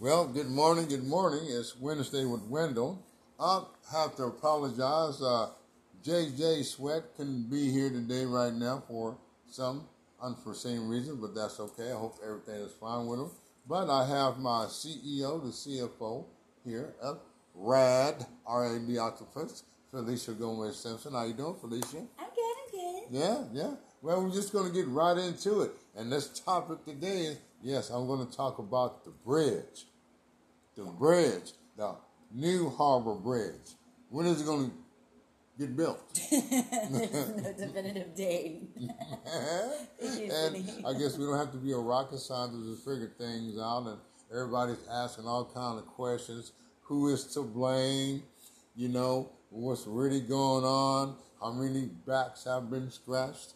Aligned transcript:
Well, 0.00 0.28
good 0.28 0.48
morning, 0.48 0.88
good 0.88 1.04
morning. 1.04 1.40
It's 1.46 1.78
Wednesday 1.78 2.24
with 2.24 2.40
Wendell. 2.44 3.04
I 3.38 3.64
have 3.92 4.16
to 4.16 4.22
apologize. 4.22 5.20
Uh, 5.20 5.50
JJ 6.02 6.64
Sweat 6.64 7.02
couldn't 7.18 7.50
be 7.50 7.70
here 7.70 7.90
today 7.90 8.24
right 8.24 8.54
now 8.54 8.82
for 8.88 9.18
some 9.46 9.86
unforeseen 10.22 10.88
reason, 10.88 11.20
but 11.20 11.34
that's 11.34 11.60
okay. 11.60 11.92
I 11.92 11.96
hope 11.96 12.16
everything 12.24 12.62
is 12.62 12.72
fine 12.80 13.08
with 13.08 13.20
him. 13.20 13.30
But 13.68 13.90
I 13.90 14.08
have 14.08 14.38
my 14.38 14.64
CEO, 14.70 15.42
the 15.42 15.50
CFO 15.50 16.24
here 16.64 16.94
at 17.04 17.16
RAD, 17.54 18.24
R-A-D 18.46 18.96
Octopus, 18.96 19.64
Felicia 19.90 20.32
Gomez 20.32 20.78
Simpson. 20.78 21.12
How 21.12 21.26
you 21.26 21.34
doing, 21.34 21.56
Felicia? 21.60 21.98
I'm 22.18 22.28
good, 22.34 22.54
I'm 22.56 22.70
good. 22.70 23.02
Yeah, 23.10 23.42
yeah. 23.52 23.74
Well, 24.00 24.22
we're 24.24 24.32
just 24.32 24.54
going 24.54 24.66
to 24.66 24.72
get 24.72 24.88
right 24.88 25.18
into 25.18 25.60
it. 25.60 25.72
And 25.94 26.10
this 26.10 26.40
topic 26.40 26.86
today 26.86 27.18
is, 27.26 27.38
yes, 27.62 27.90
I'm 27.90 28.06
going 28.06 28.26
to 28.26 28.34
talk 28.34 28.58
about 28.58 29.04
the 29.04 29.10
bridge. 29.10 29.84
The 30.80 30.90
bridge, 30.92 31.52
the 31.76 31.94
New 32.32 32.70
Harbor 32.70 33.14
Bridge. 33.14 33.74
When 34.08 34.24
is 34.24 34.40
it 34.40 34.46
going 34.46 34.70
to 34.70 34.72
get 35.58 35.76
built? 35.76 36.00
There's 36.30 36.42
no 37.36 37.52
definitive 37.52 38.14
date. 38.14 38.70
and 38.76 38.90
I 40.86 40.94
guess 40.94 41.18
we 41.18 41.26
don't 41.26 41.36
have 41.36 41.52
to 41.52 41.58
be 41.58 41.72
a 41.72 41.76
rocket 41.76 42.18
scientist 42.18 42.82
to 42.82 42.90
figure 42.90 43.12
things 43.18 43.60
out. 43.60 43.88
And 43.88 43.98
everybody's 44.32 44.78
asking 44.90 45.26
all 45.26 45.44
kind 45.44 45.78
of 45.78 45.86
questions. 45.86 46.52
Who 46.84 47.12
is 47.12 47.26
to 47.34 47.42
blame? 47.42 48.22
You 48.74 48.88
know, 48.88 49.32
what's 49.50 49.86
really 49.86 50.20
going 50.20 50.64
on? 50.64 51.14
How 51.42 51.52
many 51.52 51.90
backs 52.06 52.44
have 52.44 52.70
been 52.70 52.90
scratched? 52.90 53.52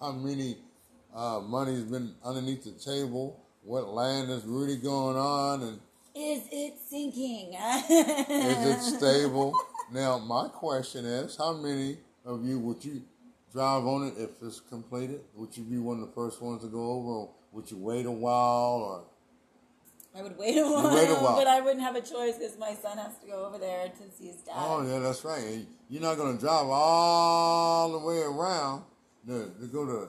How 0.00 0.12
many 0.12 0.58
uh, 1.12 1.40
money's 1.40 1.82
been 1.82 2.14
underneath 2.24 2.62
the 2.62 2.70
table? 2.70 3.44
What 3.64 3.88
land 3.88 4.30
is 4.30 4.44
really 4.44 4.76
going 4.76 5.16
on? 5.16 5.62
And 5.62 5.80
Is 6.18 6.48
it 6.50 6.74
sinking? 6.90 7.54
is 7.54 8.66
it 8.66 8.80
stable? 8.98 9.52
Now, 9.92 10.18
my 10.18 10.48
question 10.48 11.04
is, 11.04 11.36
how 11.36 11.52
many 11.52 11.98
of 12.24 12.44
you 12.44 12.58
would 12.58 12.84
you 12.84 13.02
drive 13.52 13.86
on 13.86 14.08
it 14.08 14.14
if 14.18 14.30
it's 14.42 14.58
completed? 14.58 15.20
Would 15.36 15.56
you 15.56 15.62
be 15.62 15.78
one 15.78 16.00
of 16.00 16.08
the 16.08 16.12
first 16.12 16.42
ones 16.42 16.62
to 16.62 16.68
go 16.68 16.90
over, 16.90 17.08
or 17.08 17.30
would 17.52 17.70
you 17.70 17.76
wait 17.76 18.04
a 18.04 18.10
while? 18.10 18.82
Or 18.82 19.04
I 20.18 20.22
would 20.22 20.36
wait 20.36 20.58
a 20.58 20.64
while, 20.64 20.92
wait 20.92 21.08
a 21.08 21.14
while. 21.14 21.36
but 21.36 21.46
I 21.46 21.60
wouldn't 21.60 21.82
have 21.82 21.94
a 21.94 22.00
choice 22.00 22.36
because 22.36 22.58
my 22.58 22.74
son 22.74 22.98
has 22.98 23.16
to 23.18 23.26
go 23.28 23.46
over 23.46 23.58
there 23.58 23.88
to 23.88 24.10
see 24.10 24.26
his 24.26 24.38
dad. 24.38 24.54
oh 24.56 24.84
yeah, 24.84 24.98
that's 24.98 25.24
right. 25.24 25.64
You're 25.88 26.02
not 26.02 26.16
going 26.16 26.34
to 26.36 26.40
drive 26.40 26.66
all 26.66 27.92
the 27.92 28.04
way 28.04 28.22
around 28.22 28.82
to, 29.28 29.52
to 29.60 29.66
go 29.68 29.86
to 29.86 30.08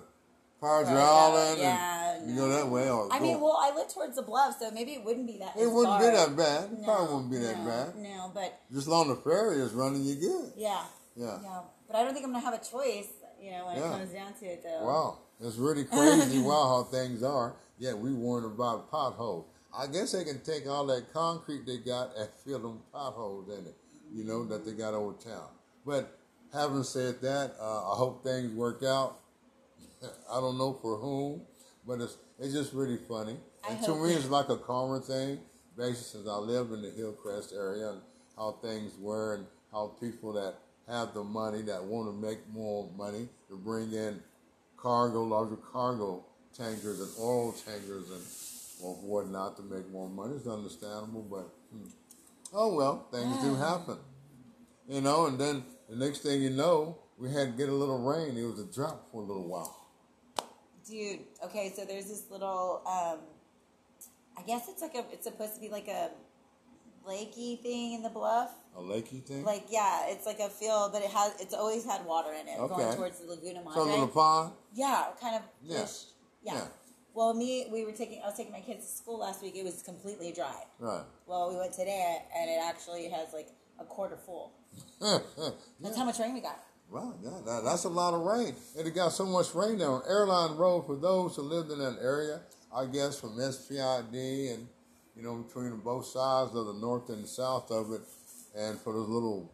Island 0.61 1.59
yeah, 1.59 2.15
and 2.17 2.29
you 2.29 2.35
no. 2.35 2.41
go 2.47 2.49
that 2.49 2.67
way. 2.67 2.89
Or 2.89 3.11
I 3.11 3.19
go- 3.19 3.23
mean, 3.25 3.39
well, 3.41 3.57
I 3.61 3.73
live 3.75 3.87
towards 3.93 4.15
the 4.15 4.21
bluff, 4.21 4.55
so 4.59 4.71
maybe 4.71 4.91
it 4.93 5.03
wouldn't 5.05 5.27
be 5.27 5.37
that. 5.39 5.55
it 5.57 5.67
wouldn't 5.71 5.99
be 5.99 6.05
that 6.05 6.35
bad. 6.35 6.65
It 6.71 6.79
No, 6.79 6.83
probably 6.85 7.13
wouldn't 7.15 7.31
be 7.31 7.37
that 7.39 7.59
no, 7.59 7.65
bad. 7.65 7.95
No, 7.95 8.31
but 8.33 8.59
Just 8.71 8.87
along 8.87 9.07
the 9.09 9.15
ferry 9.15 9.59
is 9.59 9.71
running, 9.73 10.03
you're 10.03 10.17
good. 10.17 10.51
yeah, 10.57 10.83
Yeah. 11.15 11.37
yeah. 11.41 11.61
But 11.87 11.95
I 11.95 12.03
don't 12.03 12.13
think 12.13 12.25
I'm 12.25 12.31
gonna 12.33 12.43
have 12.45 12.53
a 12.53 12.63
choice. 12.63 13.07
You 13.41 13.51
know, 13.51 13.67
when 13.67 13.77
Yeah. 13.77 13.87
it 13.95 13.99
comes 13.99 14.11
down 14.11 14.33
to 14.33 14.45
it, 14.45 14.63
though. 14.63 14.83
Wow, 14.85 15.17
it's 15.39 15.55
really 15.55 15.85
crazy. 15.91 16.41
wow, 16.41 16.67
how 16.67 16.83
things 16.91 17.23
are. 17.23 17.55
Yeah, 17.77 17.93
we 17.93 18.11
worried 18.13 18.45
about 18.45 18.91
potholes. 18.91 19.45
I 19.73 19.87
guess 19.87 20.11
they 20.11 20.25
can 20.25 20.41
take 20.41 20.67
all 20.67 20.85
that 20.87 21.13
concrete 21.13 21.65
they 21.65 21.77
got 21.77 22.11
and 22.17 22.27
fill 22.45 22.59
them 22.59 22.81
potholes 22.91 23.47
in 23.47 23.65
it. 23.65 23.75
You 24.11 24.25
know 24.25 24.43
that 24.45 24.65
they 24.65 24.73
got 24.73 24.93
over 24.93 25.13
town. 25.13 25.47
But 25.85 26.17
having 26.51 26.83
said 26.83 27.21
that, 27.21 27.55
uh, 27.61 27.93
I 27.93 27.95
hope 27.95 28.23
things 28.23 28.53
work 28.53 28.83
out. 28.83 29.19
I 30.31 30.39
don't 30.39 30.57
know 30.57 30.77
for 30.81 30.97
whom, 30.97 31.41
but 31.85 32.01
it's 32.01 32.17
it's 32.39 32.53
just 32.53 32.73
really 32.73 32.97
funny. 32.97 33.37
I 33.67 33.73
And 33.73 33.83
to 33.85 33.95
me, 33.95 34.13
it's 34.13 34.29
like 34.29 34.49
a 34.49 34.57
common 34.57 35.01
thing. 35.01 35.39
Basically, 35.77 36.19
since 36.19 36.27
I 36.27 36.35
live 36.35 36.71
in 36.71 36.81
the 36.81 36.91
Hillcrest 36.91 37.53
area 37.53 37.91
and 37.91 38.01
how 38.35 38.57
things 38.61 38.93
were 38.99 39.35
and 39.35 39.45
how 39.71 39.95
people 39.99 40.33
that 40.33 40.55
have 40.87 41.13
the 41.13 41.23
money 41.23 41.61
that 41.63 41.83
want 41.83 42.09
to 42.09 42.27
make 42.27 42.39
more 42.51 42.89
money 42.97 43.29
to 43.47 43.55
bring 43.55 43.93
in 43.93 44.21
cargo, 44.77 45.23
larger 45.23 45.55
cargo 45.55 46.25
tankers 46.55 46.99
and 46.99 47.09
oil 47.19 47.53
tankers 47.53 48.09
and 48.09 48.21
or 48.81 48.95
whatnot 48.95 49.57
to 49.57 49.63
make 49.63 49.89
more 49.91 50.09
money. 50.09 50.35
It's 50.35 50.47
understandable, 50.47 51.25
but 51.29 51.49
hmm. 51.71 51.89
oh 52.53 52.75
well, 52.75 53.07
things 53.11 53.37
do 53.41 53.55
happen, 53.55 53.97
you 54.87 55.01
know. 55.01 55.27
And 55.27 55.37
then 55.37 55.63
the 55.89 55.95
next 55.95 56.19
thing 56.19 56.41
you 56.41 56.49
know, 56.49 56.97
we 57.17 57.31
had 57.31 57.51
to 57.51 57.57
get 57.57 57.69
a 57.69 57.73
little 57.73 57.99
rain. 57.99 58.37
It 58.37 58.43
was 58.43 58.59
a 58.59 58.73
drop 58.73 59.11
for 59.11 59.21
a 59.21 59.25
little 59.25 59.47
while. 59.47 59.78
Dude, 60.89 61.19
okay, 61.45 61.71
so 61.75 61.85
there's 61.85 62.05
this 62.05 62.23
little 62.31 62.81
um 62.85 63.19
I 64.37 64.41
guess 64.47 64.67
it's 64.69 64.81
like 64.81 64.95
a 64.95 65.03
it's 65.11 65.25
supposed 65.25 65.55
to 65.55 65.61
be 65.61 65.69
like 65.69 65.87
a 65.87 66.09
lakey 67.07 67.59
thing 67.61 67.93
in 67.93 68.01
the 68.03 68.09
bluff. 68.09 68.51
A 68.77 68.81
lakey 68.81 69.21
thing. 69.23 69.43
Like 69.43 69.65
yeah, 69.69 70.05
it's 70.07 70.25
like 70.25 70.39
a 70.39 70.49
field 70.49 70.91
but 70.93 71.01
it 71.03 71.09
has 71.11 71.33
it's 71.39 71.53
always 71.53 71.85
had 71.85 72.05
water 72.05 72.31
in 72.33 72.47
it 72.47 72.57
going 72.57 72.71
Okay. 72.71 72.95
towards 72.95 73.19
the 73.19 73.27
Laguna 73.27 73.59
Madre. 73.61 73.73
so 73.75 73.83
a 73.83 73.89
little 73.89 74.07
pond. 74.07 74.53
yeah, 74.73 75.05
kind 75.21 75.35
of 75.35 75.41
Yeah. 75.63 75.85
Yeah. 76.43 76.53
Yeah. 76.55 76.65
Well 77.13 77.33
me 77.33 77.67
we 77.71 77.85
were 77.85 77.91
taking 77.91 78.21
I 78.23 78.27
was 78.27 78.37
taking 78.37 78.51
my 78.53 78.61
kids 78.61 78.85
to 78.85 78.91
school 78.91 79.19
last 79.19 79.41
week, 79.43 79.55
it 79.55 79.63
was 79.65 79.81
completely 79.83 80.31
dry. 80.31 80.63
Right. 80.79 81.03
Well 81.27 81.49
we 81.51 81.57
went 81.57 81.73
today 81.73 82.19
and 82.35 82.49
it 82.49 82.59
actually 82.63 83.09
has 83.09 83.33
like 83.33 83.49
a 83.79 83.83
quarter 83.85 84.17
full. 84.17 84.53
That's 85.01 85.97
how 85.97 86.05
much 86.05 86.19
rain 86.19 86.33
we 86.33 86.41
got. 86.41 86.63
Right, 86.89 87.13
yeah, 87.23 87.39
that, 87.45 87.63
that's 87.63 87.83
a 87.83 87.89
lot 87.89 88.15
of 88.15 88.21
rain. 88.21 88.55
And 88.77 88.87
it 88.87 88.95
got 88.95 89.09
so 89.09 89.25
much 89.25 89.53
rain 89.53 89.77
there 89.77 89.89
on 89.91 90.01
Airline 90.09 90.57
Road 90.57 90.87
for 90.87 90.95
those 90.95 91.35
who 91.35 91.43
lived 91.43 91.71
in 91.71 91.77
that 91.79 91.99
area, 92.01 92.41
I 92.75 92.85
guess 92.85 93.19
from 93.19 93.39
SPID 93.39 94.13
and, 94.53 94.67
you 95.15 95.21
know, 95.21 95.35
between 95.35 95.77
both 95.77 96.07
sides 96.07 96.55
of 96.55 96.65
the 96.65 96.73
north 96.73 97.09
and 97.09 97.23
the 97.23 97.27
south 97.27 97.69
of 97.69 97.91
it. 97.91 98.01
And 98.57 98.79
for 98.79 98.93
those 98.93 99.07
little, 99.07 99.51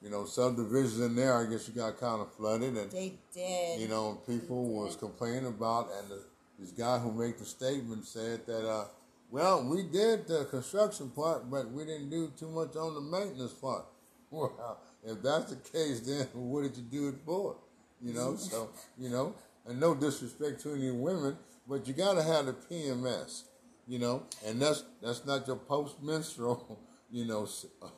you 0.00 0.08
know, 0.08 0.24
subdivisions 0.24 1.00
in 1.00 1.16
there, 1.16 1.34
I 1.34 1.50
guess 1.50 1.66
you 1.66 1.74
got 1.74 1.98
kind 1.98 2.20
of 2.20 2.32
flooded. 2.34 2.76
And, 2.76 2.90
They 2.92 3.14
did. 3.34 3.80
you 3.80 3.88
know, 3.88 4.20
people 4.24 4.64
was 4.72 4.94
complaining 4.94 5.46
about, 5.46 5.88
and 6.00 6.10
the, 6.10 6.22
this 6.60 6.70
guy 6.70 6.98
who 7.00 7.10
made 7.10 7.38
the 7.38 7.44
statement 7.44 8.06
said 8.06 8.46
that, 8.46 8.68
uh, 8.68 8.84
well, 9.32 9.64
we 9.68 9.82
did 9.82 10.28
the 10.28 10.44
construction 10.44 11.10
part, 11.10 11.50
but 11.50 11.72
we 11.72 11.84
didn't 11.84 12.10
do 12.10 12.30
too 12.38 12.48
much 12.50 12.76
on 12.76 12.94
the 12.94 13.00
maintenance 13.00 13.52
part. 13.52 13.84
Well, 14.30 14.78
if 15.02 15.22
that's 15.22 15.52
the 15.52 15.56
case, 15.56 16.00
then 16.06 16.26
what 16.34 16.62
did 16.62 16.76
you 16.76 16.82
do 16.82 17.08
it 17.08 17.16
for? 17.24 17.56
You 18.00 18.12
know, 18.12 18.36
so 18.36 18.70
you 18.98 19.08
know, 19.08 19.34
and 19.66 19.78
no 19.78 19.94
disrespect 19.94 20.60
to 20.62 20.74
any 20.74 20.90
women, 20.90 21.36
but 21.68 21.86
you 21.86 21.94
gotta 21.94 22.22
have 22.22 22.46
the 22.46 22.52
PMS, 22.52 23.44
you 23.86 23.98
know, 23.98 24.24
and 24.44 24.60
that's 24.60 24.84
that's 25.00 25.24
not 25.24 25.46
your 25.46 25.56
post-menstrual, 25.56 26.80
you 27.10 27.24
know, 27.24 27.46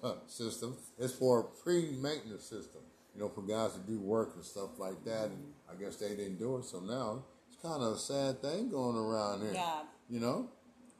uh, 0.02 0.14
system. 0.26 0.76
It's 0.98 1.14
for 1.14 1.40
a 1.40 1.44
pre-maintenance 1.44 2.44
system, 2.44 2.82
you 3.14 3.20
know, 3.20 3.28
for 3.30 3.40
guys 3.40 3.72
to 3.72 3.80
do 3.80 3.98
work 3.98 4.32
and 4.34 4.44
stuff 4.44 4.78
like 4.78 5.02
that. 5.04 5.26
And 5.26 5.54
I 5.70 5.82
guess 5.82 5.96
they 5.96 6.10
didn't 6.10 6.38
do 6.38 6.58
it, 6.58 6.66
so 6.66 6.80
now 6.80 7.24
it's 7.48 7.56
kind 7.62 7.82
of 7.82 7.94
a 7.94 7.98
sad 7.98 8.42
thing 8.42 8.68
going 8.68 8.96
around 8.96 9.40
here. 9.40 9.52
Yeah. 9.54 9.80
You 10.10 10.20
know, 10.20 10.50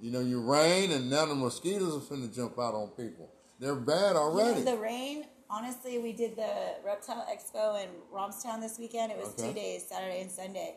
you 0.00 0.10
know, 0.10 0.20
you 0.20 0.40
rain 0.40 0.92
and 0.92 1.10
now 1.10 1.26
the 1.26 1.34
mosquitoes 1.34 1.96
are 1.96 2.14
finna 2.14 2.34
jump 2.34 2.58
out 2.58 2.74
on 2.74 2.88
people. 2.96 3.30
They're 3.60 3.74
bad 3.74 4.16
already. 4.16 4.60
You 4.60 4.64
know, 4.64 4.76
the 4.76 4.82
rain, 4.82 5.24
honestly, 5.50 5.98
we 5.98 6.12
did 6.12 6.36
the 6.36 6.50
Reptile 6.84 7.26
Expo 7.32 7.82
in 7.82 7.88
Robstown 8.12 8.60
this 8.60 8.78
weekend. 8.78 9.12
It 9.12 9.18
was 9.18 9.28
Okay. 9.28 9.48
two 9.48 9.54
days, 9.54 9.86
Saturday 9.88 10.20
and 10.22 10.30
Sunday. 10.30 10.76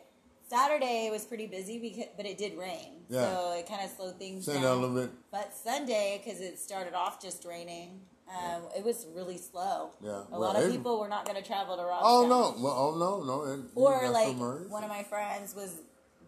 Saturday 0.49 1.09
was 1.11 1.25
pretty 1.25 1.45
busy, 1.47 1.77
because, 1.77 2.05
but 2.15 2.25
it 2.25 2.37
did 2.37 2.57
rain. 2.57 3.03
Yeah. 3.09 3.33
So 3.35 3.51
it 3.53 3.67
kind 3.67 3.83
of 3.83 3.89
slowed 3.91 4.17
things 4.17 4.45
Send 4.45 4.61
down. 4.63 4.77
a 4.77 4.79
little 4.79 4.95
bit. 4.95 5.11
But 5.31 5.53
Sunday, 5.55 6.21
because 6.23 6.39
it 6.39 6.57
started 6.57 6.93
off 6.93 7.21
just 7.21 7.43
raining, 7.43 7.99
um, 8.29 8.61
it 8.75 8.83
was 8.83 9.05
really 9.13 9.37
slow. 9.37 9.91
Yeah. 10.01 10.09
A 10.11 10.25
Well, 10.31 10.41
lot 10.41 10.55
of 10.55 10.71
people 10.71 10.99
were 10.99 11.09
not 11.09 11.25
going 11.25 11.41
to 11.41 11.45
travel 11.45 11.75
to 11.75 11.83
Robstown. 11.83 11.99
Oh 12.03 12.27
no! 12.27 12.55
Well, 12.63 12.73
oh 12.77 12.95
no, 12.97 13.23
no. 13.23 13.43
It, 13.53 13.59
Or 13.75 14.09
like 14.09 14.35
one 14.69 14.83
of 14.83 14.89
my 14.89 15.03
friends 15.03 15.53
was 15.55 15.79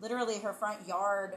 literally 0.01 0.39
her 0.39 0.53
front 0.53 0.85
yard 0.88 1.35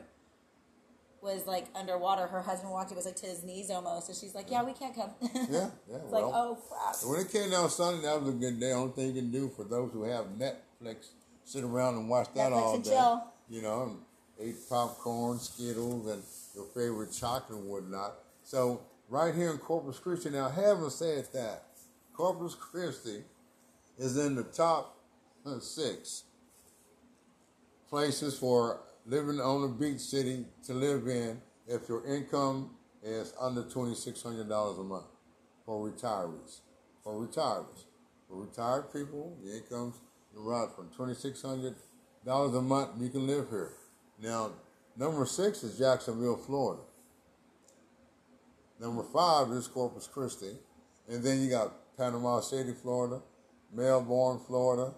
was 1.23 1.47
like 1.47 1.67
underwater. 1.75 2.27
Her 2.27 2.43
husband 2.43 2.73
walked; 2.73 2.91
it 2.91 2.97
was 2.97 3.07
like 3.07 3.17
to 3.17 3.27
his 3.27 3.43
knees 3.45 3.71
almost. 3.71 4.09
So 4.09 4.13
she's 4.13 4.35
like, 4.35 4.51
"Yeah, 4.51 4.63
we 4.63 4.73
can't 4.73 4.95
come." 4.95 5.11
Yeah, 5.51 5.71
yeah. 5.89 5.99
well, 6.05 6.11
like, 6.11 6.25
oh 6.25 6.59
crap. 6.69 6.97
when 7.05 7.21
it 7.21 7.31
came 7.31 7.51
down 7.51 7.71
Sunday, 7.71 8.03
that 8.03 8.21
was 8.21 8.35
a 8.35 8.37
good 8.37 8.59
day. 8.59 8.73
Only 8.73 8.93
thing 8.93 9.15
you 9.15 9.23
can 9.23 9.31
do 9.31 9.49
for 9.49 9.65
those 9.65 9.93
who 9.93 10.05
have 10.05 10.27
Netflix, 10.39 11.09
sit 11.45 11.65
around 11.65 11.97
and 11.97 12.09
watch 12.09 12.29
that 12.35 12.53
Netflix 12.53 12.63
all 12.63 12.79
day. 12.79 12.91
chill. 12.91 13.25
You 13.49 13.63
know, 13.63 13.83
and 13.83 14.49
eat 14.49 14.57
popcorn, 14.69 15.39
Skittles, 15.39 16.07
and 16.07 16.23
your 16.55 16.67
favorite 16.75 17.13
chocolate 17.13 17.59
and 17.59 17.69
whatnot. 17.69 18.15
So 18.43 18.83
right 19.09 19.35
here 19.35 19.51
in 19.51 19.59
Corpus 19.59 19.99
Christi, 19.99 20.31
now 20.31 20.49
having 20.49 20.91
said 20.91 21.27
that, 21.33 21.65
Corpus 22.15 22.55
Christi 22.55 23.23
is 23.99 24.17
in 24.17 24.35
the 24.35 24.45
top 24.45 24.97
six 25.61 26.25
places 27.89 28.39
for 28.39 28.81
living 29.07 29.41
on 29.41 29.65
a 29.65 29.69
beach 29.69 30.01
city 30.01 30.45
to 30.67 30.75
live 30.75 31.07
in 31.09 31.41
if 31.67 31.89
your 31.89 32.07
income 32.07 32.71
is 33.03 33.33
under 33.41 33.63
twenty 33.63 33.95
six 33.95 34.23
hundred 34.23 34.49
dollars 34.49 34.79
a 34.79 34.85
month 34.85 35.07
for 35.65 35.91
retirees. 35.91 36.61
For 37.03 37.27
retirees, 37.27 37.85
for 38.29 38.43
retired 38.43 38.93
people, 38.93 39.37
the 39.43 39.57
incomes 39.57 39.97
around 40.37 40.75
from 40.75 40.89
twenty 40.91 41.15
six 41.15 41.43
hundred 41.43 41.75
dollars 42.25 42.55
a 42.55 42.63
month. 42.63 42.91
You 43.01 43.09
can 43.09 43.27
live 43.27 43.49
here. 43.51 43.73
Now, 44.21 44.53
number 44.97 45.27
six 45.27 45.63
is 45.65 45.79
Jacksonville, 45.79 46.37
Florida. 46.37 46.83
Number 48.79 49.05
five 49.13 49.51
is 49.53 49.69
Corpus 49.69 50.07
Christi, 50.07 50.57
and 51.09 51.23
then 51.23 51.41
you 51.41 51.51
got 51.51 51.73
Panama 51.97 52.41
City, 52.41 52.73
Florida, 52.73 53.21
Melbourne, 53.73 54.41
Florida, 54.47 54.93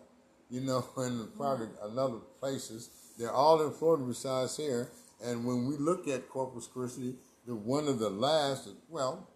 you 0.51 0.61
know, 0.61 0.85
and 0.97 1.35
probably 1.37 1.69
another 1.83 2.19
places. 2.41 2.91
They're 3.19 3.33
all 3.33 3.63
in 3.63 3.73
Florida 3.73 4.05
besides 4.05 4.57
here. 4.57 4.91
And 5.25 5.45
when 5.45 5.67
we 5.67 5.77
look 5.77 6.09
at 6.09 6.29
Corpus 6.29 6.67
Christi, 6.67 7.15
the 7.47 7.55
one 7.55 7.89
of 7.89 7.99
the 7.99 8.11
last, 8.11 8.69
well, 8.89 9.29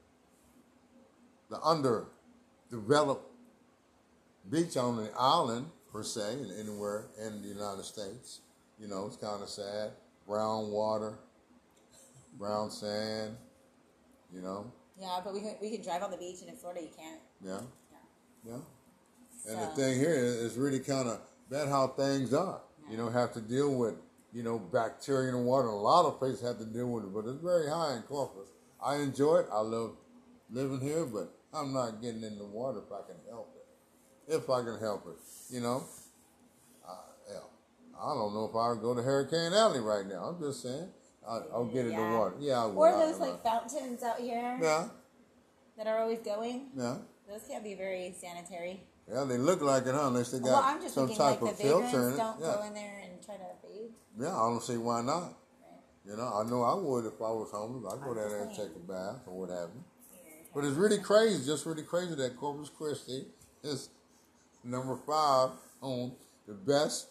the 1.50 1.60
underdeveloped 1.60 3.24
beach 4.50 4.76
on 4.76 4.96
the 4.96 5.10
island 5.18 5.66
per 5.92 6.02
se, 6.02 6.32
and 6.32 6.52
anywhere 6.58 7.06
in 7.24 7.42
the 7.42 7.48
United 7.48 7.84
States. 7.84 8.40
You 8.78 8.88
know, 8.88 9.06
it's 9.06 9.16
kind 9.16 9.42
of 9.42 9.48
sad. 9.48 9.92
Brown 10.26 10.70
water, 10.70 11.18
brown 12.38 12.70
sand. 12.70 13.36
You 14.32 14.42
know. 14.42 14.72
Yeah, 15.00 15.20
but 15.24 15.32
we 15.32 15.40
can, 15.40 15.54
we 15.60 15.70
can 15.70 15.82
drive 15.82 16.02
on 16.02 16.10
the 16.10 16.16
beach, 16.16 16.40
and 16.40 16.50
in 16.50 16.56
Florida 16.56 16.82
you 16.82 16.90
can't. 16.96 17.20
Yeah. 17.42 17.60
Yeah. 18.44 18.52
Yeah. 18.52 19.52
And 19.52 19.60
the 19.62 19.66
thing 19.74 19.98
here 19.98 20.12
is, 20.12 20.34
is 20.36 20.56
really 20.56 20.80
kind 20.80 21.08
of 21.08 21.20
bad 21.48 21.68
how 21.68 21.86
things 21.88 22.34
are. 22.34 22.60
You 22.90 22.96
know, 22.96 23.08
have 23.10 23.32
to 23.34 23.40
deal 23.40 23.74
with 23.74 23.94
you 24.32 24.42
know 24.42 24.58
bacteria 24.58 25.28
in 25.28 25.34
the 25.34 25.42
water. 25.42 25.68
A 25.68 25.76
lot 25.76 26.06
of 26.06 26.18
places 26.18 26.40
have 26.42 26.58
to 26.58 26.64
deal 26.64 26.90
with 26.90 27.04
it, 27.04 27.14
but 27.14 27.26
it's 27.26 27.42
very 27.42 27.68
high 27.68 27.94
in 27.96 28.02
Corpus. 28.02 28.48
I 28.82 28.96
enjoy 28.96 29.38
it. 29.38 29.46
I 29.52 29.60
love 29.60 29.92
living 30.50 30.80
here, 30.80 31.04
but 31.04 31.30
I'm 31.52 31.72
not 31.72 32.00
getting 32.00 32.22
in 32.22 32.38
the 32.38 32.44
water 32.46 32.78
if 32.86 32.92
I 32.92 33.00
can 33.06 33.16
help 33.28 33.54
it. 33.56 34.34
If 34.34 34.48
I 34.50 34.62
can 34.62 34.78
help 34.78 35.06
it, 35.06 35.18
you 35.54 35.60
know. 35.60 35.82
I, 36.86 36.94
hell, 37.32 37.50
I 38.00 38.14
don't 38.14 38.34
know 38.34 38.44
if 38.44 38.54
I 38.56 38.70
would 38.70 38.80
go 38.82 38.94
to 38.94 39.02
Hurricane 39.02 39.52
Alley 39.52 39.80
right 39.80 40.06
now. 40.06 40.24
I'm 40.24 40.40
just 40.40 40.62
saying. 40.62 40.88
I, 41.28 41.40
I'll 41.52 41.66
get 41.66 41.84
in 41.84 41.94
the 41.94 42.00
water. 42.02 42.34
Yeah, 42.40 42.62
I 42.62 42.66
would. 42.66 42.76
Or 42.76 42.90
those 42.92 43.18
like 43.20 43.42
fountains 43.42 44.02
out 44.02 44.18
here 44.18 44.58
Yeah, 44.62 44.88
that 45.76 45.86
are 45.86 45.98
always 45.98 46.20
going. 46.20 46.68
yeah. 46.74 46.96
Those 47.28 47.42
can't 47.46 47.62
be 47.62 47.74
very 47.74 48.14
sanitary. 48.18 48.80
Yeah, 49.10 49.24
they 49.24 49.38
look 49.38 49.62
like 49.62 49.86
it, 49.86 49.94
huh? 49.94 50.08
Unless 50.08 50.32
they 50.32 50.38
got 50.38 50.80
well, 50.80 50.88
some 50.88 51.08
thinking 51.08 51.16
type 51.16 51.40
like 51.40 51.52
of 51.52 51.58
filter 51.58 52.08
in 52.08 52.14
it. 52.14 52.16
don't 52.16 52.40
yeah. 52.40 52.54
go 52.54 52.62
in 52.66 52.74
there 52.74 53.02
and 53.04 53.24
try 53.24 53.36
to 53.36 53.40
bathe. 53.62 53.90
Yeah, 54.20 54.36
I 54.36 54.50
don't 54.50 54.62
see 54.62 54.76
why 54.76 55.00
not. 55.00 55.22
Right. 55.22 55.34
You 56.04 56.16
know, 56.16 56.30
I 56.34 56.48
know 56.48 56.62
I 56.62 56.74
would 56.74 57.06
if 57.06 57.20
I 57.20 57.30
was 57.32 57.50
homeless. 57.50 57.90
I'd 57.92 58.04
go 58.04 58.14
down 58.14 58.28
there 58.28 58.42
and 58.42 58.50
take 58.50 58.76
a 58.76 58.86
bath 58.86 59.22
or 59.26 59.40
what 59.40 59.50
have 59.50 59.70
you. 59.74 59.84
But 60.54 60.64
it's 60.64 60.76
really 60.76 60.98
crazy, 60.98 61.44
just 61.44 61.64
really 61.66 61.82
crazy 61.82 62.14
that 62.16 62.36
Corpus 62.36 62.68
Christi 62.68 63.26
is 63.62 63.90
number 64.64 64.96
five 65.06 65.50
on 65.80 66.12
the 66.46 66.54
best 66.54 67.08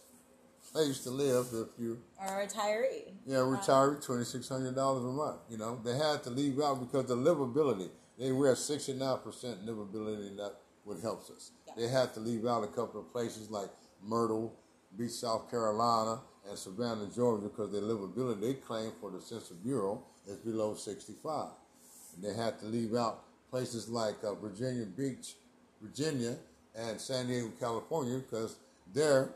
place 0.72 1.00
to 1.00 1.10
live 1.10 1.48
if 1.54 1.68
you 1.80 1.98
are 2.20 2.42
a 2.42 2.48
retiree. 2.48 3.14
yeah 3.26 3.40
um, 3.40 3.56
retiree 3.56 4.04
twenty 4.06 4.26
six 4.26 4.50
hundred 4.50 4.76
dollars 4.76 5.04
a 5.04 5.08
month. 5.08 5.38
You 5.50 5.58
know 5.58 5.80
they 5.84 5.96
had 5.96 6.24
to 6.24 6.30
leave 6.30 6.60
out 6.60 6.80
because 6.80 7.08
the 7.08 7.16
livability. 7.16 7.90
They 8.20 8.32
were 8.32 8.52
at 8.52 8.58
sixty 8.58 8.94
nine 8.94 9.20
percent 9.20 9.66
livability, 9.66 10.28
and 10.28 10.40
that 10.40 10.54
what 10.84 11.00
helps 11.02 11.30
us. 11.30 11.52
Yeah. 11.78 11.86
They 11.88 11.92
had 11.92 12.14
to 12.16 12.20
leave 12.20 12.46
out 12.46 12.64
a 12.64 12.68
couple 12.68 13.00
of 13.02 13.12
places 13.12 13.50
like 13.50 13.70
Myrtle 14.04 14.54
Beach, 14.98 15.12
South 15.12 15.50
Carolina, 15.52 16.20
and 16.50 16.58
Savannah, 16.58 17.08
Georgia, 17.14 17.44
because 17.50 17.72
their 17.72 17.82
livability 17.82 18.42
they 18.42 18.54
claim 18.56 18.92
for 19.02 19.12
the 19.12 19.20
Census 19.22 19.58
Bureau 19.58 20.02
is 20.28 20.38
below 20.38 20.76
sixty 20.76 21.14
five. 21.22 21.50
And 22.16 22.24
they 22.24 22.34
had 22.34 22.60
to 22.60 22.66
leave 22.66 22.96
out 22.96 23.24
places 23.50 23.90
like 23.90 24.16
uh, 24.24 24.34
Virginia 24.36 24.86
Beach, 24.86 25.36
Virginia, 25.82 26.36
and 26.76 27.00
San 27.00 27.28
Diego, 27.28 27.52
California, 27.60 28.20
because 28.20 28.56
their 28.94 29.30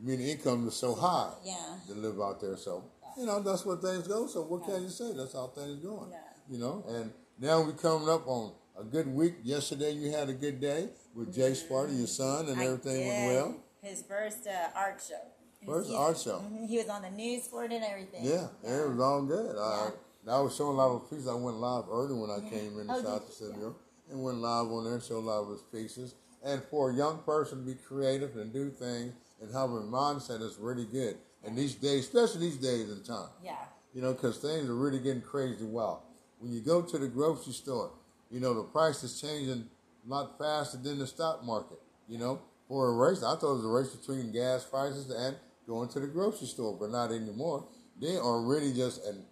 median 0.00 0.30
income 0.30 0.68
is 0.68 0.74
so 0.74 0.94
high 0.94 1.32
Yeah. 1.44 1.56
to 1.88 1.94
live 1.94 2.20
out 2.20 2.40
there. 2.40 2.56
So, 2.56 2.84
you 3.16 3.26
know, 3.26 3.40
that's 3.42 3.64
where 3.64 3.76
things 3.76 4.06
go. 4.06 4.26
So, 4.26 4.42
what 4.42 4.64
can 4.64 4.82
you 4.82 4.90
say? 4.90 5.12
That's 5.16 5.32
how 5.32 5.48
things 5.48 5.78
going. 5.82 6.10
Yeah. 6.10 6.18
You 6.50 6.58
know, 6.58 6.84
and 6.88 7.10
now 7.38 7.62
we're 7.62 7.72
coming 7.72 8.08
up 8.08 8.26
on 8.26 8.52
a 8.78 8.84
good 8.84 9.06
week. 9.08 9.34
Yesterday, 9.42 9.92
you 9.92 10.10
had 10.10 10.28
a 10.28 10.32
good 10.32 10.60
day 10.60 10.88
with 11.14 11.34
Jay 11.34 11.54
Sparta, 11.54 11.92
your 11.92 12.06
son, 12.06 12.48
and 12.48 12.60
I 12.60 12.64
everything 12.66 12.96
did. 12.96 13.06
went 13.08 13.26
well. 13.34 13.56
His 13.82 14.02
first 14.02 14.46
uh, 14.46 14.68
art 14.76 15.02
show. 15.06 15.20
First 15.66 15.90
art 15.92 16.18
show. 16.18 16.38
Mhm, 16.40 16.68
He 16.68 16.78
was 16.78 16.88
on 16.88 17.02
the 17.02 17.10
news 17.10 17.46
for 17.46 17.64
it 17.64 17.72
and 17.72 17.84
everything. 17.84 18.24
Yeah, 18.24 18.48
yeah, 18.62 18.84
it 18.84 18.88
was 18.90 19.00
all 19.00 19.22
good. 19.22 19.56
I, 19.56 19.90
Yeah. 20.26 20.34
I 20.36 20.40
was 20.40 20.54
showing 20.54 20.74
a 20.78 20.80
lot 20.80 20.94
of 20.94 21.08
pieces. 21.10 21.26
I 21.26 21.34
went 21.34 21.56
live 21.58 21.84
early 21.90 22.14
when 22.14 22.30
I 22.30 22.40
came 22.48 22.78
in 22.78 22.88
Oh, 22.90 23.00
the 23.00 23.08
South 23.08 23.38
did 23.38 23.56
you? 23.56 23.74
And 24.10 24.22
went 24.22 24.38
live 24.38 24.66
on 24.68 24.84
there 24.84 24.94
and 24.94 25.02
showed 25.02 25.18
a 25.18 25.26
lot 25.26 25.40
of 25.42 25.50
his 25.50 25.62
pieces. 25.62 26.14
And 26.44 26.62
for 26.64 26.90
a 26.90 26.94
young 26.94 27.18
person 27.18 27.58
to 27.58 27.64
be 27.64 27.74
creative 27.74 28.36
and 28.36 28.52
do 28.52 28.70
things 28.70 29.14
and 29.40 29.52
have 29.52 29.70
a 29.70 29.80
mindset 29.82 30.40
is 30.42 30.56
really 30.58 30.84
good. 30.86 31.16
And 31.44 31.56
these 31.56 31.74
days, 31.74 32.04
especially 32.04 32.40
these 32.40 32.58
days 32.58 32.90
and 32.90 33.04
time, 33.04 33.28
Yeah. 33.42 33.56
you 33.92 34.02
know, 34.02 34.12
because 34.12 34.38
things 34.38 34.68
are 34.68 34.74
really 34.74 34.98
getting 35.00 35.22
crazy 35.22 35.64
wild. 35.64 36.00
When 36.38 36.52
you 36.52 36.60
go 36.60 36.82
to 36.82 36.98
the 36.98 37.08
grocery 37.08 37.52
store, 37.52 37.90
you 38.30 38.40
know, 38.40 38.54
the 38.54 38.62
price 38.64 39.02
is 39.02 39.20
changing 39.20 39.68
a 40.06 40.08
lot 40.10 40.38
faster 40.38 40.78
than 40.78 40.98
the 40.98 41.06
stock 41.06 41.44
market. 41.44 41.78
You 42.08 42.18
know, 42.18 42.40
for 42.68 42.88
a 42.88 42.92
race, 42.92 43.18
I 43.22 43.36
thought 43.36 43.50
it 43.52 43.56
was 43.56 43.64
a 43.64 43.68
race 43.68 43.88
between 43.94 44.32
gas 44.32 44.64
prices 44.64 45.10
and 45.10 45.36
going 45.66 45.88
to 45.90 46.00
the 46.00 46.06
grocery 46.06 46.46
store, 46.46 46.76
but 46.78 46.90
not 46.90 47.10
anymore. 47.12 47.66
They 48.00 48.16
are 48.16 48.40
really 48.40 48.72
just, 48.72 49.04
and 49.04 49.24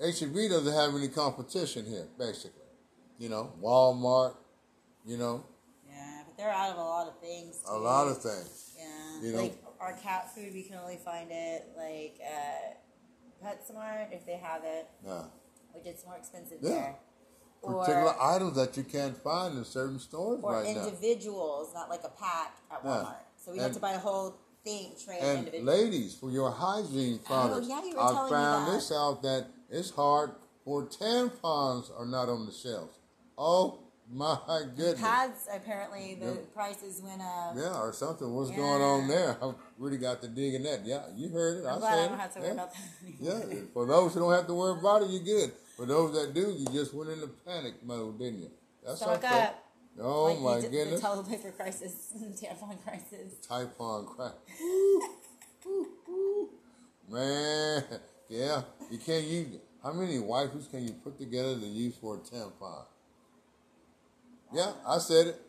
HEB 0.00 0.50
doesn't 0.50 0.72
have 0.72 0.94
any 0.94 1.08
competition 1.08 1.86
here, 1.86 2.06
basically. 2.18 2.62
You 3.18 3.28
know, 3.30 3.52
Walmart, 3.62 4.34
you 5.06 5.16
know, 5.16 5.44
Yeah, 5.88 6.22
but 6.26 6.36
they're 6.36 6.50
out 6.50 6.70
of 6.72 6.76
a 6.78 6.82
lot 6.82 7.08
of 7.08 7.18
things. 7.20 7.62
a 7.68 7.76
lot 7.78 8.08
of 8.08 8.18
things. 8.22 8.74
Yeah. 8.78 9.20
you 9.22 9.32
know. 9.32 9.42
like 9.42 9.64
our 9.80 9.94
cat 9.94 10.34
food, 10.34 10.52
we 10.52 10.62
can 10.62 10.76
only 10.76 10.96
find 10.98 11.30
it 11.32 11.68
like 11.76 12.18
at 12.20 12.82
PetSmart 13.42 14.12
if 14.12 14.26
they 14.26 14.36
have 14.36 14.62
it, 14.64 14.88
Yeah. 15.04 15.24
which 15.72 15.86
is 15.86 16.04
more 16.04 16.16
expensive 16.16 16.58
Yeah. 16.60 16.68
there. 16.70 16.96
Particular 17.66 18.12
Or, 18.14 18.22
items 18.22 18.54
that 18.56 18.76
you 18.76 18.84
can't 18.84 19.16
find 19.16 19.56
in 19.58 19.64
certain 19.64 19.98
stores 19.98 20.40
or 20.42 20.52
right 20.52 20.74
now. 20.76 20.84
individuals, 20.86 21.74
not 21.74 21.88
like 21.90 22.04
a 22.04 22.08
pack 22.10 22.56
at 22.70 22.80
Yeah. 22.84 22.90
Walmart. 22.90 23.16
So 23.36 23.52
we 23.52 23.58
have 23.58 23.66
And- 23.66 23.74
to 23.74 23.80
buy 23.80 23.92
a 23.92 23.98
whole 23.98 24.34
thing 24.64 24.92
of 24.92 25.08
And 25.14 25.38
individuals. 25.38 25.66
ladies, 25.66 26.14
for 26.14 26.30
your 26.30 26.50
hygiene 26.50 27.18
products, 27.20 27.66
Oh, 27.66 27.68
yeah, 27.68 27.84
you 27.84 27.98
I 27.98 28.28
found 28.28 28.74
this 28.74 28.90
out 28.92 29.22
that 29.22 29.46
it's 29.70 29.90
hard 29.90 30.32
for 30.64 30.84
tampons 30.84 31.90
are 31.98 32.06
not 32.06 32.28
on 32.28 32.46
the 32.46 32.52
shelves. 32.52 32.98
Oh 33.38 33.78
my 34.08 34.38
goodness. 34.76 35.00
Pads, 35.00 35.48
apparently 35.52 36.14
the 36.14 36.26
Yeah. 36.26 36.40
prices 36.54 37.02
went 37.02 37.20
up. 37.22 37.54
Yeah, 37.56 37.80
or 37.80 37.92
something. 37.92 38.32
What's 38.34 38.50
Yeah. 38.50 38.56
going 38.56 38.82
on 38.82 39.08
there? 39.08 39.36
I 39.42 39.52
really 39.78 39.98
got 39.98 40.20
to 40.22 40.28
dig 40.28 40.54
in 40.54 40.62
that. 40.64 40.84
Yeah, 40.86 41.02
you 41.14 41.28
heard 41.28 41.58
it. 41.58 41.66
I'm 41.66 41.76
I 41.76 41.78
glad 41.78 41.90
said 41.90 41.98
I 41.98 42.06
don't 42.06 42.14
it. 42.14 42.20
have 42.20 42.32
to 42.34 42.38
worry 42.40 42.48
yeah. 42.48 42.52
about 42.54 42.72
that. 42.72 43.48
Yeah, 43.54 43.60
for 43.72 43.86
those 43.86 44.14
who 44.14 44.20
don't 44.20 44.32
have 44.32 44.46
to 44.46 44.54
worry 44.54 44.78
about 44.78 45.02
it, 45.02 45.10
you're 45.10 45.22
good. 45.24 45.52
For 45.76 45.84
those 45.84 46.14
that 46.14 46.32
do, 46.32 46.56
you 46.58 46.64
just 46.72 46.94
went 46.94 47.10
into 47.10 47.28
panic 47.44 47.74
mode, 47.84 48.18
didn't 48.18 48.40
you? 48.40 48.50
That's 48.84 48.98
Stock 48.98 49.22
okay. 49.22 49.42
up. 49.42 49.62
Oh 50.00 50.32
like 50.32 50.40
my 50.40 50.60
the, 50.60 50.68
goodness. 50.68 51.00
The 51.00 51.06
toilet 51.06 51.28
paper 51.28 51.52
crisis, 51.52 52.12
tampon 52.42 52.82
crisis. 52.82 53.34
Typhon 53.46 54.06
crack. 54.06 54.32
Man, 57.10 57.84
yeah, 58.28 58.62
you 58.90 58.98
can't 58.98 59.24
use 59.24 59.54
it. 59.54 59.64
How 59.82 59.92
many 59.92 60.18
wipers 60.18 60.66
can 60.66 60.86
you 60.86 60.92
put 60.92 61.16
together 61.18 61.58
to 61.58 61.66
use 61.66 61.96
for 61.96 62.16
a 62.16 62.18
tampon? 62.18 62.84
Yeah, 64.52 64.72
I 64.86 64.98
said 64.98 65.28
it. 65.28 65.40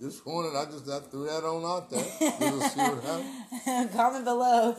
This 0.00 0.24
morning, 0.26 0.56
I 0.56 0.64
just 0.64 0.88
I 0.88 0.98
threw 1.00 1.26
that 1.26 1.44
on 1.44 1.64
out 1.64 1.90
there. 1.90 2.04
We'll 2.40 2.60
see 2.62 2.80
what 2.80 3.04
happens. 3.04 3.92
Comment 3.94 4.24
below. 4.24 4.74